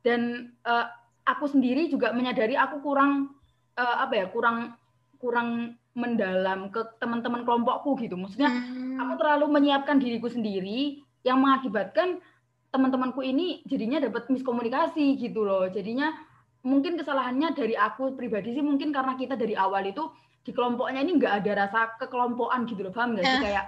Dan 0.00 0.52
uh, 0.64 0.88
aku 1.28 1.48
sendiri 1.48 1.88
juga 1.92 2.12
menyadari 2.16 2.56
aku 2.56 2.80
kurang 2.80 3.36
uh, 3.76 3.96
apa 4.04 4.24
ya 4.24 4.26
kurang 4.32 4.76
kurang 5.20 5.78
mendalam 5.94 6.74
ke 6.74 6.82
teman-teman 6.98 7.46
kelompokku 7.46 7.94
gitu. 8.02 8.18
Maksudnya 8.18 8.50
hmm. 8.50 8.98
aku 8.98 9.12
terlalu 9.20 9.46
menyiapkan 9.52 10.00
diriku 10.00 10.26
sendiri. 10.32 11.04
Yang 11.24 11.38
mengakibatkan 11.40 12.20
teman-temanku 12.68 13.24
ini 13.24 13.64
jadinya 13.64 13.96
dapat 13.96 14.28
miskomunikasi 14.28 15.16
gitu 15.16 15.40
loh. 15.40 15.64
Jadinya 15.72 16.12
mungkin 16.60 17.00
kesalahannya 17.00 17.56
dari 17.56 17.72
aku 17.80 18.12
pribadi 18.12 18.52
sih 18.52 18.60
mungkin 18.60 18.92
karena 18.92 19.16
kita 19.16 19.32
dari 19.32 19.56
awal 19.56 19.88
itu 19.88 20.04
di 20.44 20.52
kelompoknya 20.52 21.00
ini 21.00 21.16
nggak 21.16 21.32
ada 21.40 21.52
rasa 21.64 21.96
kekelompokan 21.96 22.68
gitu 22.68 22.84
loh. 22.84 22.92
Paham 22.92 23.16
nggak 23.16 23.24
sih? 23.24 23.36
Eh. 23.40 23.42
kayak 23.48 23.64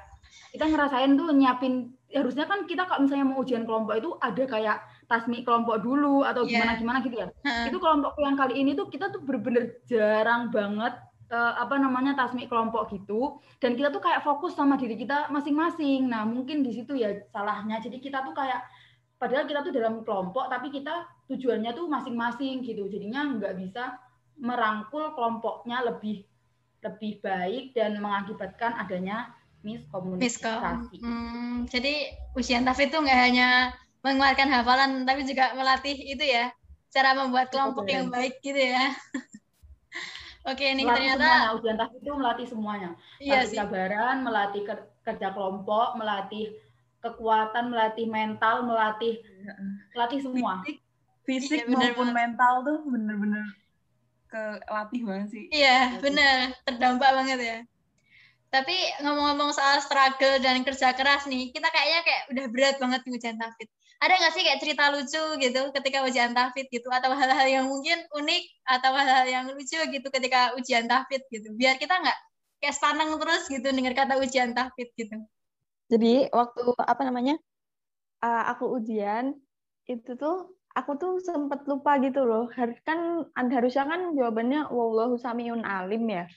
kita 0.52 0.64
ngerasain 0.68 1.16
tuh 1.16 1.32
nyiapin 1.32 1.95
harusnya 2.14 2.46
kan 2.46 2.64
kita 2.70 2.86
kalau 2.86 3.06
misalnya 3.06 3.26
mau 3.26 3.42
ujian 3.42 3.66
kelompok 3.66 3.98
itu 3.98 4.10
ada 4.22 4.44
kayak 4.46 4.78
tasmi 5.10 5.42
kelompok 5.42 5.82
dulu 5.82 6.22
atau 6.22 6.46
iya. 6.46 6.62
gimana 6.62 6.72
gimana 6.78 6.98
gitu 7.02 7.16
ya. 7.18 7.28
Itu 7.66 7.78
kelompok 7.82 8.14
yang 8.22 8.38
kali 8.38 8.54
ini 8.62 8.78
tuh 8.78 8.86
kita 8.86 9.10
tuh 9.10 9.22
bener-bener 9.26 9.82
jarang 9.90 10.54
banget 10.54 10.94
uh, 11.34 11.54
apa 11.58 11.74
namanya 11.78 12.14
tasmi 12.14 12.46
kelompok 12.46 12.94
gitu. 12.94 13.42
Dan 13.58 13.74
kita 13.74 13.90
tuh 13.90 14.02
kayak 14.02 14.22
fokus 14.22 14.54
sama 14.54 14.78
diri 14.78 14.94
kita 14.94 15.30
masing-masing. 15.34 16.06
Nah 16.06 16.22
mungkin 16.22 16.62
di 16.62 16.74
situ 16.74 16.94
ya 16.94 17.10
salahnya. 17.34 17.82
Jadi 17.82 17.98
kita 17.98 18.22
tuh 18.22 18.34
kayak 18.34 18.62
padahal 19.18 19.48
kita 19.48 19.60
tuh 19.66 19.72
dalam 19.74 20.06
kelompok 20.06 20.46
tapi 20.46 20.70
kita 20.70 21.06
tujuannya 21.26 21.74
tuh 21.74 21.90
masing-masing 21.90 22.62
gitu. 22.62 22.86
Jadinya 22.86 23.34
nggak 23.34 23.54
bisa 23.58 23.98
merangkul 24.38 25.16
kelompoknya 25.16 25.82
lebih 25.82 26.22
lebih 26.84 27.18
baik 27.18 27.74
dan 27.74 27.98
mengakibatkan 27.98 28.78
adanya 28.78 29.34
miskomunikasi. 29.66 30.96
Hmm, 31.02 31.66
jadi 31.66 32.14
ujian 32.38 32.62
TAF 32.62 32.78
itu 32.78 32.94
nggak 32.94 33.20
hanya 33.26 33.74
mengeluarkan 34.06 34.46
hafalan 34.54 35.02
tapi 35.02 35.26
juga 35.26 35.50
melatih 35.58 35.98
itu 35.98 36.22
ya 36.22 36.54
cara 36.94 37.18
membuat 37.18 37.50
kelompok 37.50 37.90
yang 37.90 38.06
baik 38.06 38.38
gitu 38.38 38.56
ya. 38.56 38.94
Oke, 40.50 40.62
ini 40.62 40.86
ternyata 40.86 41.26
semuanya. 41.26 41.50
ujian 41.58 41.76
TAF 41.76 41.92
itu 41.98 42.10
melatih 42.14 42.46
semuanya. 42.46 42.90
Iya 43.18 43.42
melatih 43.42 43.50
kesabaran, 43.50 44.16
melatih 44.22 44.62
kerja 45.02 45.28
kelompok, 45.34 45.88
melatih 45.98 46.46
kekuatan, 47.02 47.64
melatih 47.74 48.06
mental, 48.06 48.62
melatih 48.62 49.18
melatih 49.90 50.20
semua. 50.22 50.62
Fisik, 50.62 50.78
fisik 51.26 51.58
iya, 51.58 51.66
bener 51.66 51.90
maupun 51.98 52.14
mental 52.14 52.54
tuh 52.62 52.78
bener-bener 52.86 53.46
kelatih 54.30 55.02
banget 55.06 55.28
sih. 55.32 55.44
Iya, 55.54 56.02
bener. 56.02 56.54
Terdampak 56.66 57.10
banget 57.14 57.38
ya. 57.40 57.58
Tapi 58.46 58.76
ngomong-ngomong 59.02 59.50
soal 59.52 59.82
struggle 59.82 60.38
dan 60.38 60.62
kerja 60.62 60.94
keras 60.94 61.26
nih, 61.26 61.50
kita 61.50 61.66
kayaknya 61.68 62.00
kayak 62.06 62.22
udah 62.30 62.44
berat 62.48 62.76
banget 62.78 63.00
di 63.02 63.10
ujian 63.18 63.36
tafid. 63.36 63.68
Ada 63.96 64.12
nggak 64.12 64.32
sih 64.36 64.42
kayak 64.44 64.60
cerita 64.60 64.84
lucu 64.92 65.24
gitu 65.40 65.62
ketika 65.72 65.98
ujian 66.04 66.32
tafid 66.36 66.66
gitu? 66.70 66.88
Atau 66.92 67.16
hal-hal 67.16 67.48
yang 67.48 67.66
mungkin 67.66 68.06
unik 68.12 68.44
atau 68.68 68.90
hal-hal 68.92 69.26
yang 69.26 69.44
lucu 69.50 69.80
gitu 69.80 70.08
ketika 70.12 70.54
ujian 70.54 70.86
tafid 70.86 71.24
gitu? 71.32 71.48
Biar 71.56 71.80
kita 71.80 71.96
nggak 71.98 72.18
kayak 72.62 72.74
sepanang 72.76 73.18
terus 73.18 73.44
gitu 73.50 73.66
dengar 73.66 73.94
kata 73.96 74.14
ujian 74.20 74.52
tafid 74.54 74.88
gitu. 74.94 75.16
Jadi 75.90 76.28
waktu 76.30 76.62
apa 76.82 77.02
namanya 77.06 77.38
uh, 78.20 78.44
aku 78.52 78.78
ujian 78.78 79.34
itu 79.86 80.18
tuh 80.18 80.56
aku 80.76 80.98
tuh 81.00 81.12
sempet 81.24 81.64
lupa 81.64 81.96
gitu 82.04 82.22
loh. 82.22 82.52
Harus 82.52 82.76
kan 82.84 83.26
harusnya 83.34 83.84
kan 83.88 84.12
jawabannya 84.12 84.68
wallahu 84.68 85.16
samiun 85.16 85.64
alim 85.64 86.04
ya. 86.06 86.28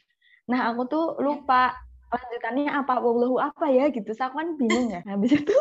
Nah 0.48 0.72
aku 0.74 0.88
tuh 0.88 1.06
iya. 1.18 1.22
lupa 1.22 1.76
lanjutannya 2.10 2.74
apa 2.74 2.94
wallahu 3.02 3.38
apa 3.38 3.70
ya 3.70 3.90
gitu. 3.94 4.10
So, 4.14 4.30
aku 4.30 4.42
kan 4.42 4.50
bingung 4.58 4.90
ya. 4.90 5.02
Habis 5.06 5.46
itu 5.46 5.56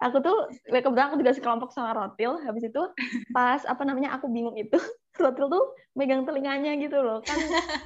aku 0.00 0.20
tuh 0.20 0.36
kebetulan 0.68 1.08
aku 1.12 1.16
juga 1.20 1.32
sekelompok 1.32 1.70
sama 1.72 1.96
Rotil. 1.96 2.40
Habis 2.44 2.68
itu 2.68 2.82
pas 3.32 3.60
apa 3.64 3.82
namanya 3.82 4.16
aku 4.16 4.28
bingung 4.28 4.56
itu 4.56 4.76
Rotil 5.22 5.46
tuh 5.46 5.64
megang 5.94 6.26
telinganya 6.26 6.74
gitu 6.82 6.98
loh 6.98 7.22
kan 7.22 7.38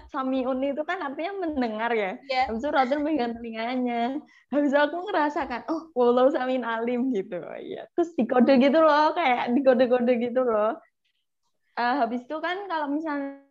Samiun 0.09 0.65
itu 0.65 0.81
kan 0.89 0.97
artinya 1.05 1.45
mendengar 1.45 1.93
ya 1.93 2.17
yeah. 2.33 2.49
habis 2.49 2.65
itu 2.65 2.73
Rotil 2.73 3.01
megang 3.05 3.37
telinganya 3.37 4.17
habis 4.49 4.73
itu 4.73 4.81
aku 4.81 4.97
ngerasakan 5.05 5.69
oh 5.69 5.93
walau 5.93 6.33
Samin 6.33 6.65
alim 6.65 7.13
gitu 7.13 7.37
ya 7.61 7.85
terus 7.93 8.17
dikode 8.17 8.57
gitu 8.57 8.81
loh 8.81 9.13
kayak 9.13 9.53
dikode-kode 9.53 10.13
gitu 10.25 10.41
loh 10.41 10.81
uh, 11.77 11.95
habis 12.01 12.25
itu 12.25 12.37
kan 12.41 12.65
kalau 12.65 12.89
misalnya 12.89 13.45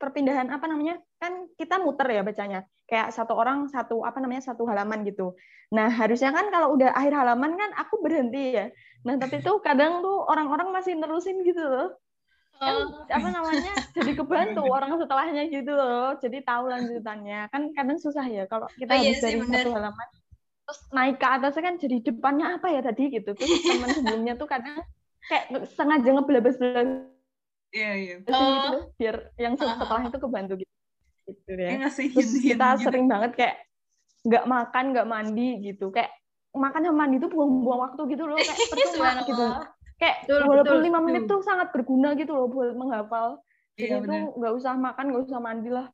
perpindahan 0.00 0.48
apa 0.48 0.64
namanya 0.64 0.96
kan 1.20 1.44
kita 1.60 1.76
muter 1.76 2.08
ya 2.08 2.24
bacanya. 2.24 2.64
Kayak 2.88 3.12
satu 3.12 3.36
orang 3.36 3.68
satu 3.68 4.00
apa 4.04 4.18
namanya 4.20 4.48
satu 4.48 4.64
halaman 4.64 5.04
gitu. 5.04 5.36
Nah 5.76 5.92
harusnya 5.92 6.32
kan 6.32 6.48
kalau 6.48 6.72
udah 6.76 6.92
akhir 6.96 7.12
halaman 7.12 7.56
kan 7.60 7.70
aku 7.76 8.00
berhenti 8.00 8.56
ya. 8.56 8.66
Nah 9.04 9.20
tapi 9.20 9.44
tuh 9.44 9.60
kadang 9.60 10.00
tuh 10.00 10.24
orang-orang 10.24 10.72
masih 10.72 10.96
nerusin 10.96 11.44
gitu 11.44 11.60
loh. 11.60 11.92
Kan 12.56 12.74
oh. 12.80 13.04
apa 13.08 13.28
namanya 13.28 13.72
jadi 13.92 14.12
kebantu 14.16 14.62
orang 14.74 14.96
setelahnya 14.96 15.42
gitu 15.52 15.72
loh. 15.76 16.16
Jadi 16.16 16.38
tahu 16.40 16.72
lanjutannya. 16.72 17.52
Kan 17.52 17.76
kadang 17.76 18.00
susah 18.00 18.24
ya 18.24 18.48
kalau 18.48 18.68
kita 18.80 18.96
oh, 18.96 19.00
iya 19.04 19.12
habis 19.12 19.20
dari 19.20 19.38
satu 19.44 19.70
halaman. 19.76 20.08
Terus 20.62 20.80
naik 20.96 21.16
ke 21.20 21.26
atasnya 21.28 21.62
kan 21.62 21.74
jadi 21.76 21.96
depannya 22.00 22.46
apa 22.56 22.72
ya 22.72 22.80
tadi 22.80 23.12
gitu. 23.12 23.36
Terus 23.36 23.60
teman 23.68 23.88
sebelumnya 23.92 24.34
tuh 24.40 24.48
kadang 24.48 24.80
kayak 25.28 25.68
sengaja 25.76 26.08
ngebelabas 26.08 26.56
iya 27.72 27.92
iya. 27.96 28.14
Oh. 28.28 28.36
gitu, 28.36 28.78
biar 29.00 29.16
yang 29.40 29.54
setelahnya 29.56 30.08
tuh 30.12 30.22
kebantu 30.22 30.52
gitu. 30.60 30.72
Gitu 31.28 31.50
ya. 31.56 31.88
Terus 31.88 32.32
kita 32.38 32.66
gitu. 32.76 32.84
sering 32.88 33.06
banget 33.08 33.32
kayak 33.34 33.56
nggak 34.22 34.44
makan 34.46 34.84
nggak 34.94 35.08
mandi 35.08 35.48
gitu. 35.72 35.88
Kayak 35.90 36.12
makan 36.52 36.80
sama 36.84 36.96
mandi 37.04 37.16
tuh 37.18 37.30
buang-buang 37.32 37.80
waktu 37.90 38.02
gitu 38.12 38.24
loh. 38.28 38.36
Kayak 38.38 38.58
percuma 38.72 39.10
gitu. 39.24 39.46
Kayak 39.96 40.16
betul, 40.26 40.40
walaupun 40.50 40.78
lima 40.82 41.00
menit 41.00 41.22
tuh 41.30 41.40
sangat 41.46 41.68
berguna 41.70 42.12
gitu 42.18 42.32
loh 42.34 42.46
buat 42.50 42.74
menghafal. 42.76 43.40
Jadi 43.78 43.88
iya, 43.88 44.04
itu 44.04 44.16
nggak 44.36 44.52
usah 44.52 44.72
makan 44.76 45.04
nggak 45.10 45.22
usah 45.26 45.40
mandi 45.40 45.70
lah. 45.72 45.86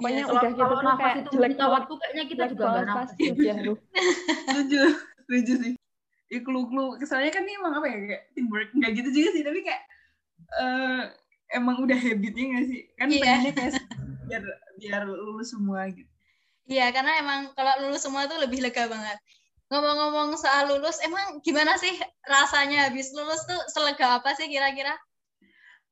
Iya, 0.00 0.24
udah 0.32 0.50
gitu 0.56 0.74
tuh 0.80 0.92
kayak 0.96 1.16
itu 1.20 1.30
jelek 1.36 1.60
waktu 1.60 1.94
kayaknya 2.00 2.24
kita 2.24 2.44
juga 2.56 2.64
nggak 2.72 2.86
nafas. 2.88 3.08
ya 3.20 3.54
setuju 4.48 4.80
setuju 5.26 5.52
sih. 5.60 5.72
Ya 6.30 6.40
kelu-kelu 6.46 6.96
kesannya 7.02 7.30
kan 7.34 7.42
ini 7.44 7.58
emang 7.58 7.74
apa 7.82 7.86
ya 7.90 7.98
kayak 8.06 8.22
teamwork 8.32 8.70
nggak 8.72 8.90
gitu 8.96 9.08
juga 9.12 9.28
sih. 9.34 9.42
Tapi 9.44 9.60
kayak 9.66 9.82
uh, 10.58 11.02
emang 11.52 11.82
udah 11.82 11.98
habitnya 11.98 12.44
nggak 12.56 12.66
sih 12.68 12.80
kan 12.96 13.06
yeah. 13.10 13.20
pengennya 13.20 13.52
kayak 13.56 13.72
biar 14.30 14.42
biar 14.78 15.02
lulus 15.06 15.50
semua 15.52 15.88
gitu 15.90 16.08
Iya, 16.70 16.94
karena 16.94 17.18
emang 17.18 17.50
kalau 17.58 17.82
lulus 17.82 18.06
semua 18.06 18.30
tuh 18.30 18.38
lebih 18.38 18.62
lega 18.62 18.86
banget 18.86 19.18
ngomong-ngomong 19.70 20.34
soal 20.34 20.66
lulus, 20.66 20.98
emang 21.06 21.38
gimana 21.46 21.78
sih 21.78 21.94
rasanya 22.26 22.90
habis 22.90 23.14
lulus 23.14 23.46
tuh 23.46 23.58
selega 23.70 24.18
apa 24.18 24.34
sih 24.34 24.50
kira-kira? 24.50 24.98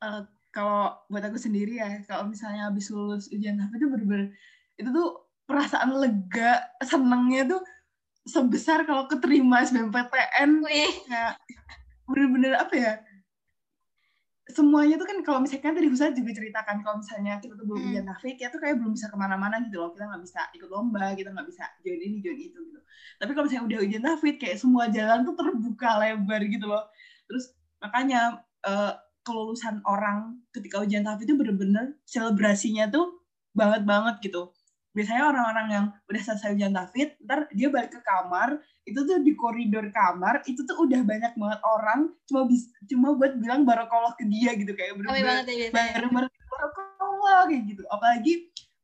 Uh, 0.02 0.26
kalau 0.50 0.99
buat 1.07 1.23
aku 1.23 1.38
sendiri 1.38 1.78
ya, 1.78 2.02
kalau 2.11 2.26
misalnya 2.26 2.67
habis 2.67 2.90
lulus 2.90 3.31
ujian 3.31 3.55
tahap 3.55 3.78
itu 3.78 3.87
bener-bener 3.87 4.35
itu 4.75 4.90
tuh 4.90 5.31
perasaan 5.47 5.95
lega, 5.95 6.67
senengnya 6.83 7.47
tuh 7.47 7.62
sebesar 8.26 8.83
kalau 8.83 9.07
keterima 9.07 9.62
SBMPTN. 9.62 10.50
Ya, 11.07 11.38
bener-bener 12.11 12.59
apa 12.59 12.75
ya? 12.75 12.93
Semuanya 14.49 14.97
tuh 14.97 15.05
kan 15.05 15.19
kalau 15.21 15.45
misalkan 15.45 15.76
tadi 15.76 15.88
Husa 15.93 16.09
juga 16.17 16.33
ceritakan 16.33 16.81
kalau 16.81 16.97
misalnya 17.05 17.37
kita 17.37 17.52
tuh 17.52 17.67
belum 17.69 17.81
ujian 17.93 18.05
hmm. 18.09 18.12
nafik 18.17 18.37
ya 18.40 18.49
tuh 18.49 18.61
kayak 18.61 18.81
belum 18.81 18.97
bisa 18.97 19.12
ke 19.12 19.17
mana-mana 19.21 19.61
gitu 19.61 19.76
loh. 19.76 19.93
Kita 19.93 20.09
nggak 20.09 20.23
bisa 20.25 20.40
ikut 20.57 20.69
lomba 20.73 21.12
kita 21.12 21.28
nggak 21.37 21.47
bisa 21.49 21.64
join 21.85 22.00
ini 22.00 22.17
join 22.25 22.38
itu 22.40 22.59
gitu. 22.59 22.81
Tapi 23.21 23.31
kalau 23.37 23.45
misalnya 23.45 23.64
udah 23.69 23.78
ujian 23.85 24.02
nafik 24.05 24.37
kayak 24.40 24.57
semua 24.57 24.85
jalan 24.88 25.19
tuh 25.28 25.35
terbuka 25.37 25.90
lebar 26.00 26.40
gitu 26.49 26.67
loh. 26.67 26.85
Terus 27.28 27.45
makanya 27.78 28.40
uh, 28.64 28.93
kelulusan 29.21 29.85
orang 29.85 30.40
ketika 30.57 30.81
ujian 30.81 31.05
nafik 31.05 31.28
itu 31.28 31.37
bener-bener 31.37 32.00
selebrasinya 32.09 32.88
tuh 32.88 33.21
banget 33.52 33.85
banget 33.85 34.17
gitu 34.25 34.49
biasanya 34.99 35.31
orang-orang 35.31 35.67
yang 35.71 35.85
udah 36.11 36.23
selesai 36.26 36.59
ujian 36.59 36.75
tahfidz 36.75 37.14
ntar 37.23 37.47
dia 37.55 37.71
balik 37.71 37.95
ke 37.95 38.00
kamar 38.02 38.59
itu 38.83 38.99
tuh 39.07 39.23
di 39.23 39.38
koridor 39.38 39.87
kamar 39.95 40.43
itu 40.50 40.67
tuh 40.67 40.75
udah 40.83 41.07
banyak 41.07 41.33
banget 41.38 41.61
orang 41.62 42.11
cuma 42.26 42.50
bis, 42.50 42.67
cuma 42.90 43.14
buat 43.14 43.38
bilang 43.38 43.62
barokallah 43.62 44.19
ke 44.19 44.26
dia 44.26 44.59
gitu 44.59 44.75
kayak 44.75 44.99
banget 46.11 46.35
ya 46.35 46.45
barokallah 46.50 47.43
kayak 47.47 47.62
gitu. 47.69 47.83
Apalagi 47.93 48.33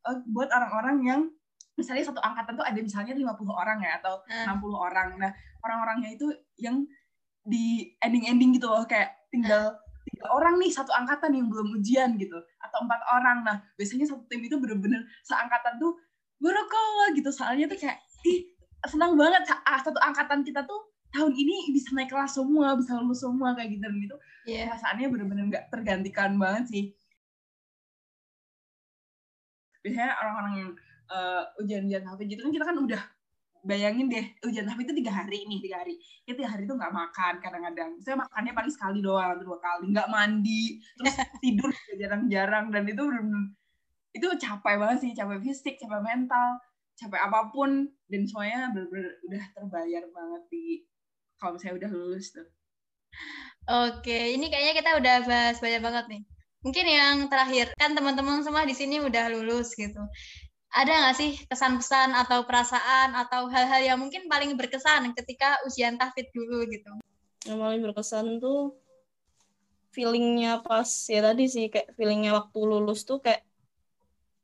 uh, 0.06 0.18
buat 0.30 0.48
orang-orang 0.52 0.96
yang 1.02 1.20
misalnya 1.74 2.06
satu 2.06 2.22
angkatan 2.22 2.54
tuh 2.54 2.66
ada 2.66 2.78
misalnya 2.78 3.14
50 3.18 3.34
orang 3.50 3.78
ya 3.82 3.98
atau 3.98 4.22
Ah. 4.30 4.54
60 4.54 4.70
orang. 4.70 5.08
Nah 5.18 5.30
orang-orangnya 5.64 6.14
itu 6.14 6.30
yang 6.60 6.86
di 7.44 7.92
ending-ending 8.00 8.56
gitu 8.56 8.70
loh 8.70 8.86
kayak 8.86 9.28
tinggal 9.28 9.76
tiga 10.04 10.26
orang 10.30 10.60
nih 10.60 10.70
satu 10.70 10.92
angkatan 10.92 11.32
yang 11.32 11.46
belum 11.48 11.80
ujian 11.80 12.16
gitu 12.20 12.36
atau 12.60 12.78
empat 12.84 13.00
orang. 13.12 13.44
Nah 13.44 13.56
biasanya 13.76 14.04
satu 14.08 14.24
tim 14.28 14.44
itu 14.44 14.56
bener-bener 14.60 15.04
seangkatan 15.24 15.80
tuh 15.80 15.96
barokallah 16.40 17.12
gitu. 17.16 17.30
Soalnya 17.32 17.66
tuh 17.68 17.78
kayak 17.80 17.98
ih 18.28 18.52
senang 18.84 19.16
banget 19.16 19.48
ah, 19.64 19.80
satu 19.80 19.96
angkatan 20.00 20.44
kita 20.44 20.64
tuh 20.68 20.92
tahun 21.14 21.32
ini 21.32 21.70
bisa 21.72 21.94
naik 21.94 22.10
kelas 22.10 22.36
semua 22.36 22.74
bisa 22.76 22.98
lulus 23.00 23.24
semua 23.24 23.56
kayak 23.56 23.74
gitu. 23.76 23.82
Dan 23.84 23.96
itu 24.00 24.16
Iya. 24.44 24.68
perasaannya 24.68 25.06
bener-bener 25.08 25.44
nggak 25.48 25.64
tergantikan 25.72 26.36
banget 26.36 26.64
sih. 26.68 26.84
Biasanya 29.84 30.12
orang-orang 30.20 30.54
yang 30.60 30.70
eh, 31.04 31.42
ujian-ujian 31.60 32.02
tahfidz 32.04 32.30
gitu 32.32 32.40
kan 32.48 32.52
kita 32.52 32.64
kan 32.64 32.76
udah 32.80 33.02
bayangin 33.64 34.12
deh 34.12 34.24
ujian 34.44 34.68
tahfidz 34.68 34.92
itu 34.92 34.94
tiga 35.00 35.12
hari 35.24 35.48
nih 35.48 35.58
tiga 35.64 35.76
hari. 35.80 35.94
Tiga 36.28 36.48
hari 36.48 36.62
itu 36.68 36.74
nggak 36.76 36.92
makan 36.92 37.34
kadang-kadang. 37.40 37.90
Saya 38.04 38.16
makannya 38.20 38.52
paling 38.52 38.72
sekali 38.72 38.98
doang 39.00 39.40
dua 39.40 39.58
kali. 39.58 39.90
Nggak 39.90 40.08
mandi 40.12 40.78
terus 41.00 41.14
tidur 41.42 41.70
jarang-jarang. 41.96 42.70
Dan 42.70 42.84
itu 42.84 43.02
bener-bener 43.02 43.44
itu 44.14 44.26
capek 44.38 44.74
banget 44.78 44.98
sih. 45.02 45.10
Capek 45.16 45.38
fisik 45.40 45.74
capek 45.80 46.00
mental 46.04 46.60
capek 46.94 47.20
apa 47.24 47.50
pun. 47.50 47.88
Dan 48.06 48.28
semuanya 48.28 48.70
bener-bener 48.70 49.18
udah 49.26 49.44
terbayar 49.56 50.04
banget 50.12 50.42
di 50.52 50.64
kalau 51.40 51.56
misalnya 51.56 51.76
udah 51.82 51.90
lulus 51.90 52.26
tuh. 52.30 52.48
Oke, 53.64 54.36
ini 54.36 54.52
kayaknya 54.52 54.74
kita 54.76 54.90
udah 55.00 55.16
bahas 55.24 55.56
banyak 55.56 55.80
banget 55.80 56.04
nih. 56.12 56.22
Mungkin 56.64 56.86
yang 56.88 57.16
terakhir, 57.28 57.76
kan 57.76 57.92
teman-teman 57.92 58.40
semua 58.40 58.64
di 58.64 58.72
sini 58.72 58.96
udah 59.00 59.28
lulus 59.28 59.76
gitu. 59.76 60.00
Ada 60.74 60.90
nggak 60.90 61.16
sih 61.16 61.30
kesan-pesan 61.46 62.10
atau 62.12 62.42
perasaan 62.42 63.14
atau 63.14 63.46
hal-hal 63.46 63.94
yang 63.94 63.98
mungkin 63.98 64.26
paling 64.26 64.58
berkesan 64.58 65.14
ketika 65.14 65.62
ujian 65.64 65.94
tahfidz 65.94 66.34
dulu 66.34 66.66
gitu? 66.66 66.90
yang 67.44 67.60
paling 67.60 67.84
berkesan 67.84 68.40
tuh 68.40 68.72
feelingnya 69.92 70.64
pas 70.64 70.88
ya 71.06 71.20
tadi 71.20 71.44
sih 71.44 71.68
kayak 71.68 71.92
feelingnya 71.92 72.32
waktu 72.32 72.56
lulus 72.56 73.04
tuh 73.04 73.20
kayak 73.20 73.44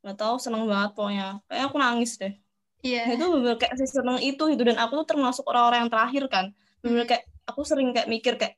nggak 0.04 0.16
tahu 0.16 0.36
seneng 0.36 0.68
banget 0.68 0.92
pokoknya. 0.94 1.40
Kayak 1.48 1.64
aku 1.66 1.76
nangis 1.80 2.12
deh. 2.16 2.34
Iya. 2.80 3.12
itu 3.12 3.24
bener 3.28 3.56
kayak 3.56 3.74
sih 3.76 3.88
seneng 3.88 4.20
itu 4.20 4.42
gitu. 4.52 4.62
Dan 4.62 4.76
aku 4.78 5.00
tuh 5.02 5.16
termasuk 5.16 5.44
orang-orang 5.48 5.88
yang 5.88 5.92
terakhir 5.92 6.24
kan. 6.28 6.46
Bener 6.80 7.04
kayak 7.04 7.24
aku 7.44 7.60
sering 7.64 7.90
kayak 7.90 8.08
mikir 8.08 8.36
kayak 8.36 8.54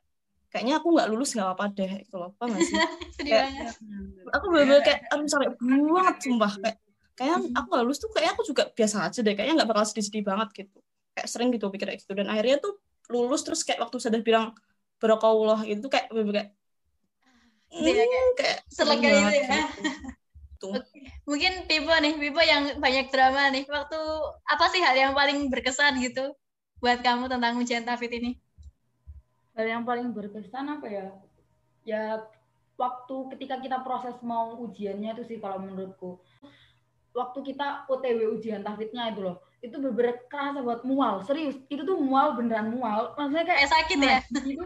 kayaknya 0.50 0.83
aku 0.83 0.91
nggak 0.93 1.09
lulus 1.09 1.33
nggak 1.33 1.47
apa-apa 1.49 1.67
deh 1.73 1.93
gitu 2.02 2.19
loh. 2.19 2.35
Apa 2.37 2.45
nggak 2.50 2.62
sih? 2.67 2.76
Sedih 3.17 3.33
Kayak- 3.33 3.50
banget. 3.50 4.35
aku 4.37 4.45
bener-bener 4.50 4.83
kayak 4.85 5.00
aduh 5.09 5.26
sampai 5.26 5.49
banget 5.57 6.17
sumpah 6.21 6.52
kayak 6.61 6.76
kayak 7.12 7.52
aku 7.52 7.66
nggak 7.69 7.85
lulus 7.85 8.00
tuh 8.00 8.11
kayak 8.11 8.31
aku 8.35 8.42
juga 8.49 8.69
biasa 8.73 8.97
aja 9.09 9.19
deh 9.21 9.35
kayaknya 9.37 9.54
nggak 9.62 9.71
bakal 9.71 9.85
sedih-sedih 9.85 10.25
banget 10.25 10.49
gitu 10.64 10.78
kayak 11.12 11.28
sering 11.28 11.49
gitu 11.52 11.69
pikir 11.69 11.87
kayak 11.92 12.00
gitu 12.00 12.12
dan 12.16 12.26
akhirnya 12.33 12.57
tuh 12.61 12.81
lulus 13.12 13.45
terus 13.45 13.61
kayak 13.66 13.85
waktu 13.85 14.00
sudah 14.00 14.21
bilang 14.25 14.57
berokallah 14.97 15.61
gitu 15.69 15.87
kayak 15.92 16.09
bener-bener 16.09 16.49
kayak 16.49 16.52
Iya, 17.73 18.04
kayak 18.04 18.09
hmm, 18.12 18.33
kayak 18.37 18.59
selega 18.69 19.00
seneng 19.00 19.00
gitu 19.00 19.16
banget 19.16 19.33
ya. 19.33 19.64
gitu. 20.61 20.69
Mungkin 21.25 21.52
Pipo 21.66 21.95
nih, 22.04 22.14
Pipo 22.21 22.40
yang 22.45 22.62
banyak 22.76 23.07
drama 23.09 23.49
nih. 23.49 23.64
Waktu 23.64 24.00
apa 24.45 24.64
sih 24.69 24.81
hal 24.85 24.95
yang 24.95 25.12
paling 25.16 25.49
berkesan 25.49 25.97
gitu 26.04 26.37
buat 26.85 27.00
kamu 27.00 27.33
tentang 27.33 27.57
ujian 27.57 27.88
tahfidz 27.88 28.12
ini? 28.21 28.37
Hal 29.57 29.66
yang 29.69 29.83
paling 29.88 30.12
berkesan 30.12 30.69
apa 30.69 30.87
ya? 30.87 31.07
Ya 31.88 32.02
waktu 32.76 33.16
ketika 33.37 33.59
kita 33.59 33.81
proses 33.81 34.21
mau 34.21 34.52
ujiannya 34.69 35.17
itu 35.17 35.25
sih 35.25 35.39
kalau 35.41 35.65
menurutku. 35.65 36.21
Waktu 37.12 37.38
kita 37.52 37.84
OTW 37.92 38.40
ujian 38.40 38.64
tahfidznya 38.64 39.12
itu 39.12 39.20
loh, 39.20 39.36
itu 39.60 39.76
bener 39.76 40.16
kerasa 40.32 40.64
buat 40.64 40.80
mual, 40.82 41.20
serius. 41.22 41.60
Itu 41.68 41.84
tuh 41.84 42.00
mual 42.00 42.34
beneran 42.34 42.72
mual. 42.72 43.12
Maksudnya 43.20 43.44
kayak 43.44 43.60
Kayak 43.60 43.72
sakit 43.76 43.96
ya? 44.00 44.18
gitu. 44.32 44.64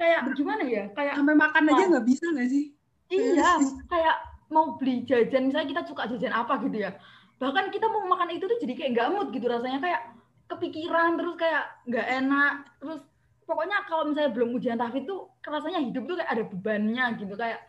Kayak 0.00 0.20
gimana 0.34 0.62
ya? 0.66 0.84
Kayak 0.96 1.14
sampai 1.20 1.36
makan 1.36 1.62
aja 1.68 1.84
nggak 1.92 2.06
bisa 2.08 2.26
nggak 2.32 2.48
sih 2.50 2.66
Iya, 3.12 3.60
kayak 3.92 4.16
mau 4.48 4.80
beli 4.80 5.04
jajan, 5.04 5.52
misalnya 5.52 5.68
kita 5.68 5.82
suka 5.84 6.08
jajan 6.08 6.32
apa 6.32 6.56
gitu 6.64 6.80
ya. 6.80 6.96
Bahkan 7.36 7.68
kita 7.68 7.86
mau 7.92 8.08
makan 8.08 8.32
itu 8.32 8.48
tuh 8.48 8.56
jadi 8.56 8.72
kayak 8.72 8.90
nggak 8.96 9.08
mood 9.12 9.28
gitu 9.36 9.46
rasanya 9.52 9.84
kayak 9.84 10.00
kepikiran 10.48 11.20
terus 11.20 11.36
kayak 11.36 11.64
nggak 11.84 12.06
enak. 12.08 12.54
Terus 12.80 13.00
pokoknya 13.44 13.84
kalau 13.84 14.08
misalnya 14.08 14.32
belum 14.32 14.56
ujian 14.56 14.80
tahfidz 14.80 15.08
tuh 15.08 15.28
rasanya 15.44 15.80
hidup 15.84 16.08
tuh 16.08 16.16
kayak 16.16 16.30
ada 16.32 16.44
bebannya 16.48 17.04
gitu 17.20 17.34
kayak 17.36 17.60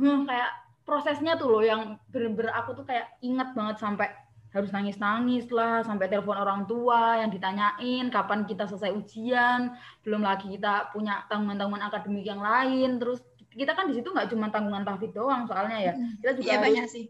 hmm, 0.00 0.24
kayak 0.24 0.50
prosesnya 0.82 1.38
tuh 1.38 1.48
loh 1.48 1.62
yang 1.62 1.96
bener-bener 2.10 2.50
aku 2.52 2.74
tuh 2.74 2.84
kayak 2.86 3.06
inget 3.22 3.54
banget 3.54 3.78
sampai 3.78 4.10
harus 4.52 4.68
nangis-nangis 4.68 5.48
lah, 5.48 5.80
sampai 5.80 6.12
telepon 6.12 6.36
orang 6.36 6.68
tua 6.68 7.16
yang 7.24 7.32
ditanyain 7.32 8.12
kapan 8.12 8.44
kita 8.44 8.68
selesai 8.68 8.92
ujian, 8.92 9.72
belum 10.04 10.20
lagi 10.20 10.52
kita 10.52 10.92
punya 10.92 11.24
tanggungan-tanggungan 11.32 11.88
akademik 11.88 12.28
yang 12.28 12.44
lain, 12.44 13.00
terus 13.00 13.24
kita 13.48 13.72
kan 13.72 13.88
di 13.88 13.96
situ 13.96 14.12
nggak 14.12 14.28
cuma 14.28 14.52
tanggungan 14.52 14.84
tahfidz 14.84 15.16
doang 15.16 15.48
soalnya 15.48 15.78
ya, 15.80 15.92
kita 16.20 16.32
juga 16.36 16.44
Iya 16.44 16.52
harus 16.60 16.66
banyak 16.68 16.86
sih. 16.92 17.04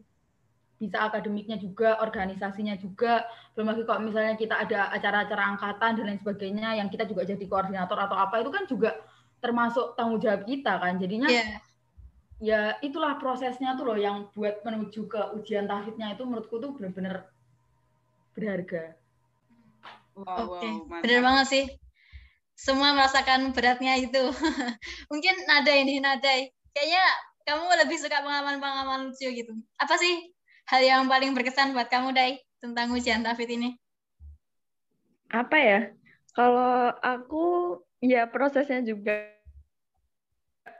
bisa 0.78 0.98
akademiknya 1.02 1.58
juga, 1.58 1.98
organisasinya 1.98 2.74
juga, 2.78 3.26
belum 3.54 3.74
lagi 3.74 3.82
kalau 3.86 4.00
misalnya 4.06 4.34
kita 4.38 4.54
ada 4.62 4.90
acara-acara 4.94 5.42
angkatan 5.54 5.90
dan 5.98 6.04
lain 6.10 6.18
sebagainya 6.22 6.78
yang 6.78 6.90
kita 6.94 7.10
juga 7.10 7.26
jadi 7.26 7.42
koordinator 7.46 7.98
atau 7.98 8.18
apa 8.18 8.38
itu 8.38 8.50
kan 8.54 8.66
juga 8.70 8.90
termasuk 9.42 9.98
tanggung 9.98 10.22
jawab 10.22 10.46
kita 10.46 10.78
kan, 10.78 10.94
jadinya 10.98 11.26
Iya. 11.26 11.58
Ya 12.48 12.60
itulah 12.86 13.12
prosesnya 13.22 13.70
tuh 13.78 13.84
loh 13.88 13.98
yang 14.06 14.16
buat 14.34 14.54
menuju 14.66 15.00
ke 15.12 15.20
ujian 15.38 15.64
tahfidznya 15.70 16.08
itu 16.14 16.22
menurutku 16.28 16.56
tuh 16.64 16.70
bener-bener 16.76 17.14
berharga. 18.34 18.82
wow, 20.16 20.44
Oke, 20.44 20.68
wow, 20.68 20.74
mantap. 20.90 21.02
bener 21.04 21.20
banget 21.26 21.46
sih. 21.52 21.64
Semua 22.66 22.88
merasakan 22.96 23.40
beratnya 23.56 23.94
itu. 24.04 24.22
Mungkin 25.10 25.34
Nadai 25.48 25.78
nih, 25.88 25.98
Nadai. 26.06 26.40
Kayaknya 26.74 27.04
kamu 27.48 27.64
lebih 27.84 27.98
suka 28.02 28.18
pengalaman-pengalaman 28.24 29.00
lucu 29.10 29.28
gitu. 29.38 29.52
Apa 29.82 29.94
sih 30.02 30.14
hal 30.70 30.82
yang 30.84 31.02
paling 31.12 31.32
berkesan 31.36 31.74
buat 31.76 31.88
kamu, 31.92 32.14
Dai, 32.16 32.32
tentang 32.62 32.92
ujian 32.96 33.22
tahfidz 33.26 33.54
ini? 33.58 33.70
apa 35.32 35.56
ya 35.68 35.78
kalau 36.36 36.92
aku 37.00 37.44
ya 38.04 38.28
prosesnya 38.28 38.80
juga 38.84 39.12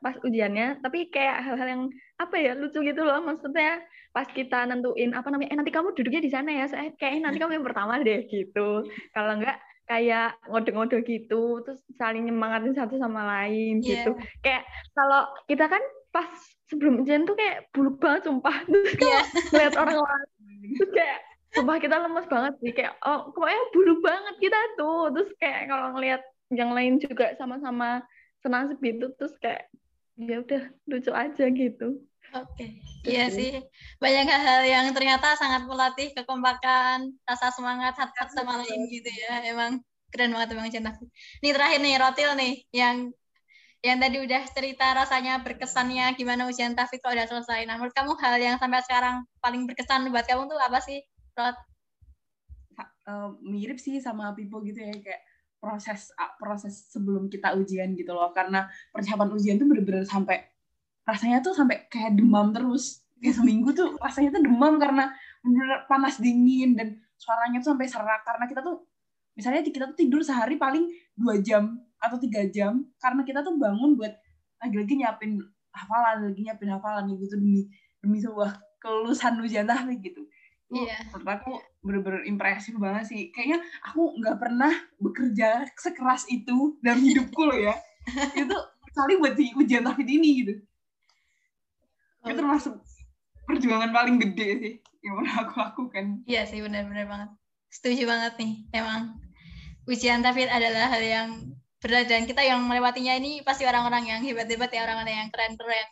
pas 0.03 0.19
ujiannya 0.19 0.83
tapi 0.83 1.07
kayak 1.09 1.47
hal-hal 1.47 1.69
yang 1.71 1.83
apa 2.19 2.35
ya 2.37 2.53
lucu 2.59 2.83
gitu 2.83 3.03
loh. 3.03 3.23
Maksudnya 3.23 3.81
pas 4.11 4.27
kita 4.29 4.67
nentuin 4.67 5.15
apa 5.15 5.31
namanya 5.31 5.55
eh 5.55 5.59
nanti 5.59 5.73
kamu 5.73 5.95
duduknya 5.95 6.21
di 6.21 6.29
sana 6.29 6.51
ya 6.53 6.67
saya 6.69 6.91
kayaknya 6.99 7.31
nanti 7.31 7.39
kamu 7.39 7.63
yang 7.63 7.67
pertama 7.67 8.03
deh 8.03 8.27
gitu. 8.27 8.85
Kalau 9.15 9.33
enggak 9.39 9.57
kayak 9.83 10.39
ngode-ngode 10.47 11.03
gitu 11.05 11.61
terus 11.63 11.83
saling 11.99 12.25
nyemangatin 12.25 12.73
satu 12.73 12.99
sama 12.99 13.23
lain 13.25 13.79
Iya. 13.81 13.89
gitu. 14.05 14.11
Kayak 14.41 14.63
kalau 14.93 15.23
kita 15.47 15.67
kan 15.67 15.83
pas 16.13 16.29
sebelum 16.69 17.01
ujian 17.01 17.25
tuh 17.25 17.39
kayak 17.39 17.71
buluk 17.73 17.97
banget 17.97 18.29
sumpah. 18.29 18.53
Terus 18.69 18.93
kalau 18.99 19.09
Iya. 19.09 19.23
ngeliat 19.49 19.75
orang 19.81 19.99
lain. 19.99 20.69
Terus 20.77 20.91
kayak 20.93 21.19
sumpah 21.53 21.77
kita 21.81 21.97
lemes 21.99 22.27
banget 22.29 22.53
sih. 22.61 22.73
Kayak 22.73 22.93
oh 23.05 23.33
pokoknya 23.33 23.63
buluk 23.73 24.01
banget 24.01 24.35
kita 24.39 24.61
tuh. 24.77 25.03
Terus 25.15 25.31
kayak 25.41 25.61
kalau 25.67 25.87
ngeliat 25.97 26.23
yang 26.53 26.71
lain 26.77 27.01
juga 27.01 27.33
sama-sama 27.41 28.05
senasib 28.45 28.77
gitu 28.83 29.09
terus 29.17 29.33
kayak 29.41 29.71
ya 30.21 30.37
udah 30.45 30.63
lucu 30.89 31.11
aja 31.13 31.45
gitu 31.49 32.01
Oke, 32.33 32.81
iya 33.05 33.29
sih. 33.29 33.61
Banyak 34.01 34.25
hal 34.25 34.65
yang 34.65 34.89
ternyata 34.97 35.37
sangat 35.37 35.69
melatih 35.69 36.17
kekompakan, 36.17 37.13
rasa 37.29 37.53
semangat 37.53 37.93
satu 37.93 38.33
sama 38.33 38.57
lain 38.65 38.89
gitu 38.89 39.05
ya. 39.05 39.45
Emang 39.53 39.85
keren 40.09 40.33
banget 40.33 40.57
emang 40.57 40.73
Tahfidz. 40.73 41.13
Nih 41.45 41.53
terakhir 41.53 41.85
nih, 41.85 42.01
Rotil 42.01 42.31
nih, 42.41 42.53
yang 42.73 43.13
yang 43.85 44.01
tadi 44.01 44.17
udah 44.25 44.43
cerita 44.49 44.97
rasanya 44.97 45.45
berkesannya 45.45 46.17
gimana 46.17 46.49
ujian 46.49 46.73
tahfidz 46.73 47.05
kalau 47.05 47.19
udah 47.19 47.29
selesai. 47.29 47.69
Nah, 47.69 47.77
menurut 47.77 47.93
kamu 47.93 48.17
hal 48.17 48.41
yang 48.41 48.57
sampai 48.57 48.81
sekarang 48.87 49.27
paling 49.45 49.69
berkesan 49.69 50.09
buat 50.09 50.25
kamu 50.25 50.49
tuh 50.49 50.57
apa 50.57 50.79
sih, 50.81 51.05
Rot? 51.37 51.59
Eh, 53.03 53.29
mirip 53.43 53.83
sih 53.83 53.99
sama 53.99 54.31
Pipo 54.39 54.63
gitu 54.63 54.79
ya 54.79 54.95
kayak 54.95 55.21
proses 55.63 56.11
ah, 56.19 56.35
proses 56.35 56.91
sebelum 56.91 57.31
kita 57.31 57.55
ujian 57.55 57.95
gitu 57.95 58.11
loh. 58.11 58.35
Karena 58.35 58.67
persiapan 58.91 59.31
ujian 59.31 59.63
tuh 59.63 59.71
bener-bener 59.71 60.03
sampai 60.03 60.43
rasanya 61.07 61.39
tuh 61.39 61.55
sampai 61.55 61.87
kayak 61.87 62.19
demam 62.19 62.51
terus. 62.51 63.07
Kayak 63.23 63.39
seminggu 63.39 63.71
tuh 63.71 63.95
rasanya 64.03 64.35
tuh 64.35 64.43
demam 64.43 64.83
karena 64.83 65.15
bener 65.47 65.87
panas 65.87 66.19
dingin 66.19 66.75
dan 66.75 66.99
suaranya 67.15 67.63
tuh 67.63 67.79
sampai 67.79 67.87
serak. 67.87 68.27
Karena 68.27 68.51
kita 68.51 68.67
tuh 68.67 68.83
misalnya 69.39 69.63
kita 69.63 69.95
tuh 69.95 69.97
tidur 69.97 70.21
sehari 70.27 70.59
paling 70.59 70.91
dua 71.15 71.39
jam 71.39 71.79
atau 72.03 72.19
tiga 72.19 72.43
jam 72.51 72.83
karena 72.99 73.23
kita 73.23 73.41
tuh 73.47 73.55
bangun 73.57 73.95
buat 73.95 74.13
lagi-lagi 74.59 74.99
nyiapin 74.99 75.39
hafalan 75.73 76.29
lagi 76.29 76.41
nyiapin 76.45 76.69
hafalan 76.69 77.09
gitu 77.15 77.39
demi 77.39 77.71
demi 78.03 78.19
sebuah 78.19 78.59
kelulusan 78.83 79.39
ujian 79.41 79.65
tahfidz 79.65 80.03
gitu 80.03 80.27
Itu 80.73 80.89
Iya. 80.89 80.97
menurut 81.13 81.29
aku 81.29 81.53
bener-bener 81.85 82.23
impresif 82.25 82.73
banget 82.81 83.05
sih. 83.07 83.29
Kayaknya 83.29 83.61
aku 83.85 84.17
nggak 84.17 84.37
pernah 84.41 84.73
bekerja 84.97 85.69
sekeras 85.77 86.25
itu 86.33 86.81
dalam 86.81 87.05
hidupku 87.07 87.45
loh 87.45 87.61
ya. 87.61 87.77
itu 88.33 88.57
kali 88.97 89.21
buat 89.21 89.37
di 89.37 89.53
ujian 89.53 89.85
tahfidz 89.85 90.09
ini 90.11 90.29
gitu. 90.41 90.55
Itu 92.25 92.33
termasuk 92.35 92.81
perjuangan 93.45 93.93
paling 93.93 94.17
gede 94.17 94.49
sih 94.59 94.75
yang 95.05 95.21
pernah 95.21 95.35
aku 95.45 95.55
lakukan. 95.61 96.05
Iya 96.25 96.49
sih 96.49 96.65
benar-benar 96.65 97.05
banget. 97.05 97.31
Setuju 97.69 98.09
banget 98.09 98.33
nih. 98.41 98.53
Emang 98.73 99.21
ujian 99.85 100.25
tafid 100.25 100.49
adalah 100.49 100.89
hal 100.89 101.03
yang 101.05 101.29
berat 101.83 102.07
dan 102.07 102.25
kita 102.31 102.41
yang 102.47 102.63
melewatinya 102.63 103.19
ini 103.19 103.43
pasti 103.43 103.67
orang-orang 103.67 104.07
yang 104.07 104.21
hebat-hebat 104.23 104.71
ya 104.71 104.87
orang-orang 104.87 105.27
yang 105.27 105.29
keren-keren. 105.35 105.89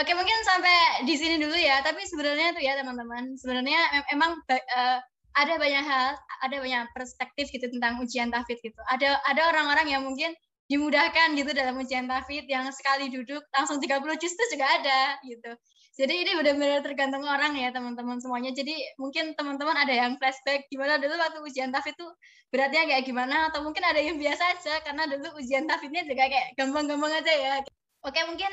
Oke 0.00 0.12
mungkin 0.16 0.38
sampai 0.48 1.04
di 1.04 1.14
sini 1.14 1.36
dulu 1.36 1.52
ya. 1.52 1.84
Tapi 1.84 2.00
sebenarnya 2.08 2.56
tuh 2.56 2.62
ya 2.64 2.72
teman-teman, 2.80 3.36
sebenarnya 3.36 3.80
em- 4.00 4.08
emang 4.16 4.40
eh, 4.48 4.98
ada 5.36 5.54
banyak 5.60 5.84
hal, 5.84 6.16
ada 6.40 6.56
banyak 6.64 6.84
perspektif 6.96 7.52
gitu 7.52 7.68
tentang 7.68 8.00
ujian 8.00 8.32
tafid 8.32 8.56
gitu. 8.64 8.80
Ada 8.88 9.20
ada 9.28 9.42
orang-orang 9.52 9.92
yang 9.92 10.02
mungkin 10.08 10.32
dimudahkan 10.66 11.36
gitu 11.38 11.52
dalam 11.54 11.78
ujian 11.78 12.08
tafid 12.10 12.48
yang 12.50 12.66
sekali 12.74 13.12
duduk 13.12 13.44
langsung 13.54 13.78
30 13.78 14.16
juz 14.18 14.32
itu 14.32 14.44
juga 14.56 14.66
ada 14.66 15.20
gitu. 15.22 15.52
Jadi 15.96 16.12
ini 16.12 16.32
benar-benar 16.36 16.84
tergantung 16.84 17.24
orang 17.24 17.56
ya 17.56 17.72
teman-teman 17.72 18.20
semuanya. 18.20 18.52
Jadi 18.52 18.76
mungkin 19.00 19.32
teman-teman 19.32 19.80
ada 19.80 19.88
yang 19.96 20.20
flashback 20.20 20.68
gimana 20.68 21.00
dulu 21.00 21.16
waktu 21.16 21.40
ujian 21.40 21.72
tafid 21.72 21.96
itu 21.96 22.04
beratnya 22.52 22.84
kayak 22.84 23.08
gimana 23.08 23.48
atau 23.48 23.64
mungkin 23.64 23.80
ada 23.80 23.96
yang 23.96 24.20
biasa 24.20 24.60
aja 24.60 24.84
karena 24.84 25.08
dulu 25.08 25.40
ujian 25.40 25.64
tafidnya 25.64 26.04
juga 26.04 26.28
kayak 26.28 26.52
gampang-gampang 26.60 27.16
aja 27.16 27.32
ya. 27.32 27.54
Oke 28.04 28.20
mungkin 28.28 28.52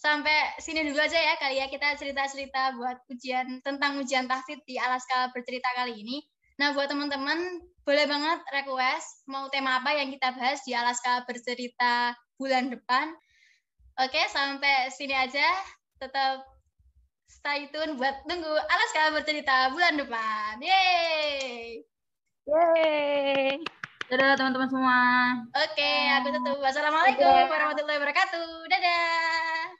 sampai 0.00 0.56
sini 0.64 0.88
dulu 0.88 0.96
aja 0.96 1.20
ya 1.20 1.36
kali 1.36 1.60
ya 1.60 1.68
kita 1.68 1.92
cerita-cerita 2.00 2.72
buat 2.80 3.04
ujian 3.12 3.60
tentang 3.60 4.00
ujian 4.00 4.24
tafid 4.24 4.64
di 4.64 4.80
Alaska 4.80 5.28
bercerita 5.36 5.68
kali 5.76 5.92
ini. 5.92 6.24
Nah 6.56 6.72
buat 6.72 6.88
teman-teman 6.88 7.68
boleh 7.84 8.04
banget 8.08 8.40
request 8.48 9.28
mau 9.28 9.44
tema 9.52 9.84
apa 9.84 9.92
yang 9.92 10.08
kita 10.08 10.32
bahas 10.32 10.64
di 10.64 10.72
Alaska 10.72 11.28
bercerita 11.28 12.16
bulan 12.40 12.72
depan. 12.72 13.12
Oke 14.00 14.24
sampai 14.32 14.88
sini 14.88 15.12
aja 15.12 15.44
tetap 16.00 16.57
stay 17.38 17.70
tune 17.70 17.94
buat 17.94 18.26
tunggu 18.26 18.50
Alaska 18.50 19.14
bercerita 19.14 19.70
bulan 19.70 19.94
depan. 19.94 20.58
Yeay! 20.58 21.82
Yeay. 22.48 23.62
Dadah 24.08 24.40
teman-teman 24.40 24.68
semua. 24.72 25.00
Oke, 25.52 25.92
aku 26.16 26.32
tutup. 26.32 26.58
Wassalamualaikum 26.64 27.28
warahmatullahi 27.28 28.00
wabarakatuh. 28.00 28.48
Dadah. 28.72 29.77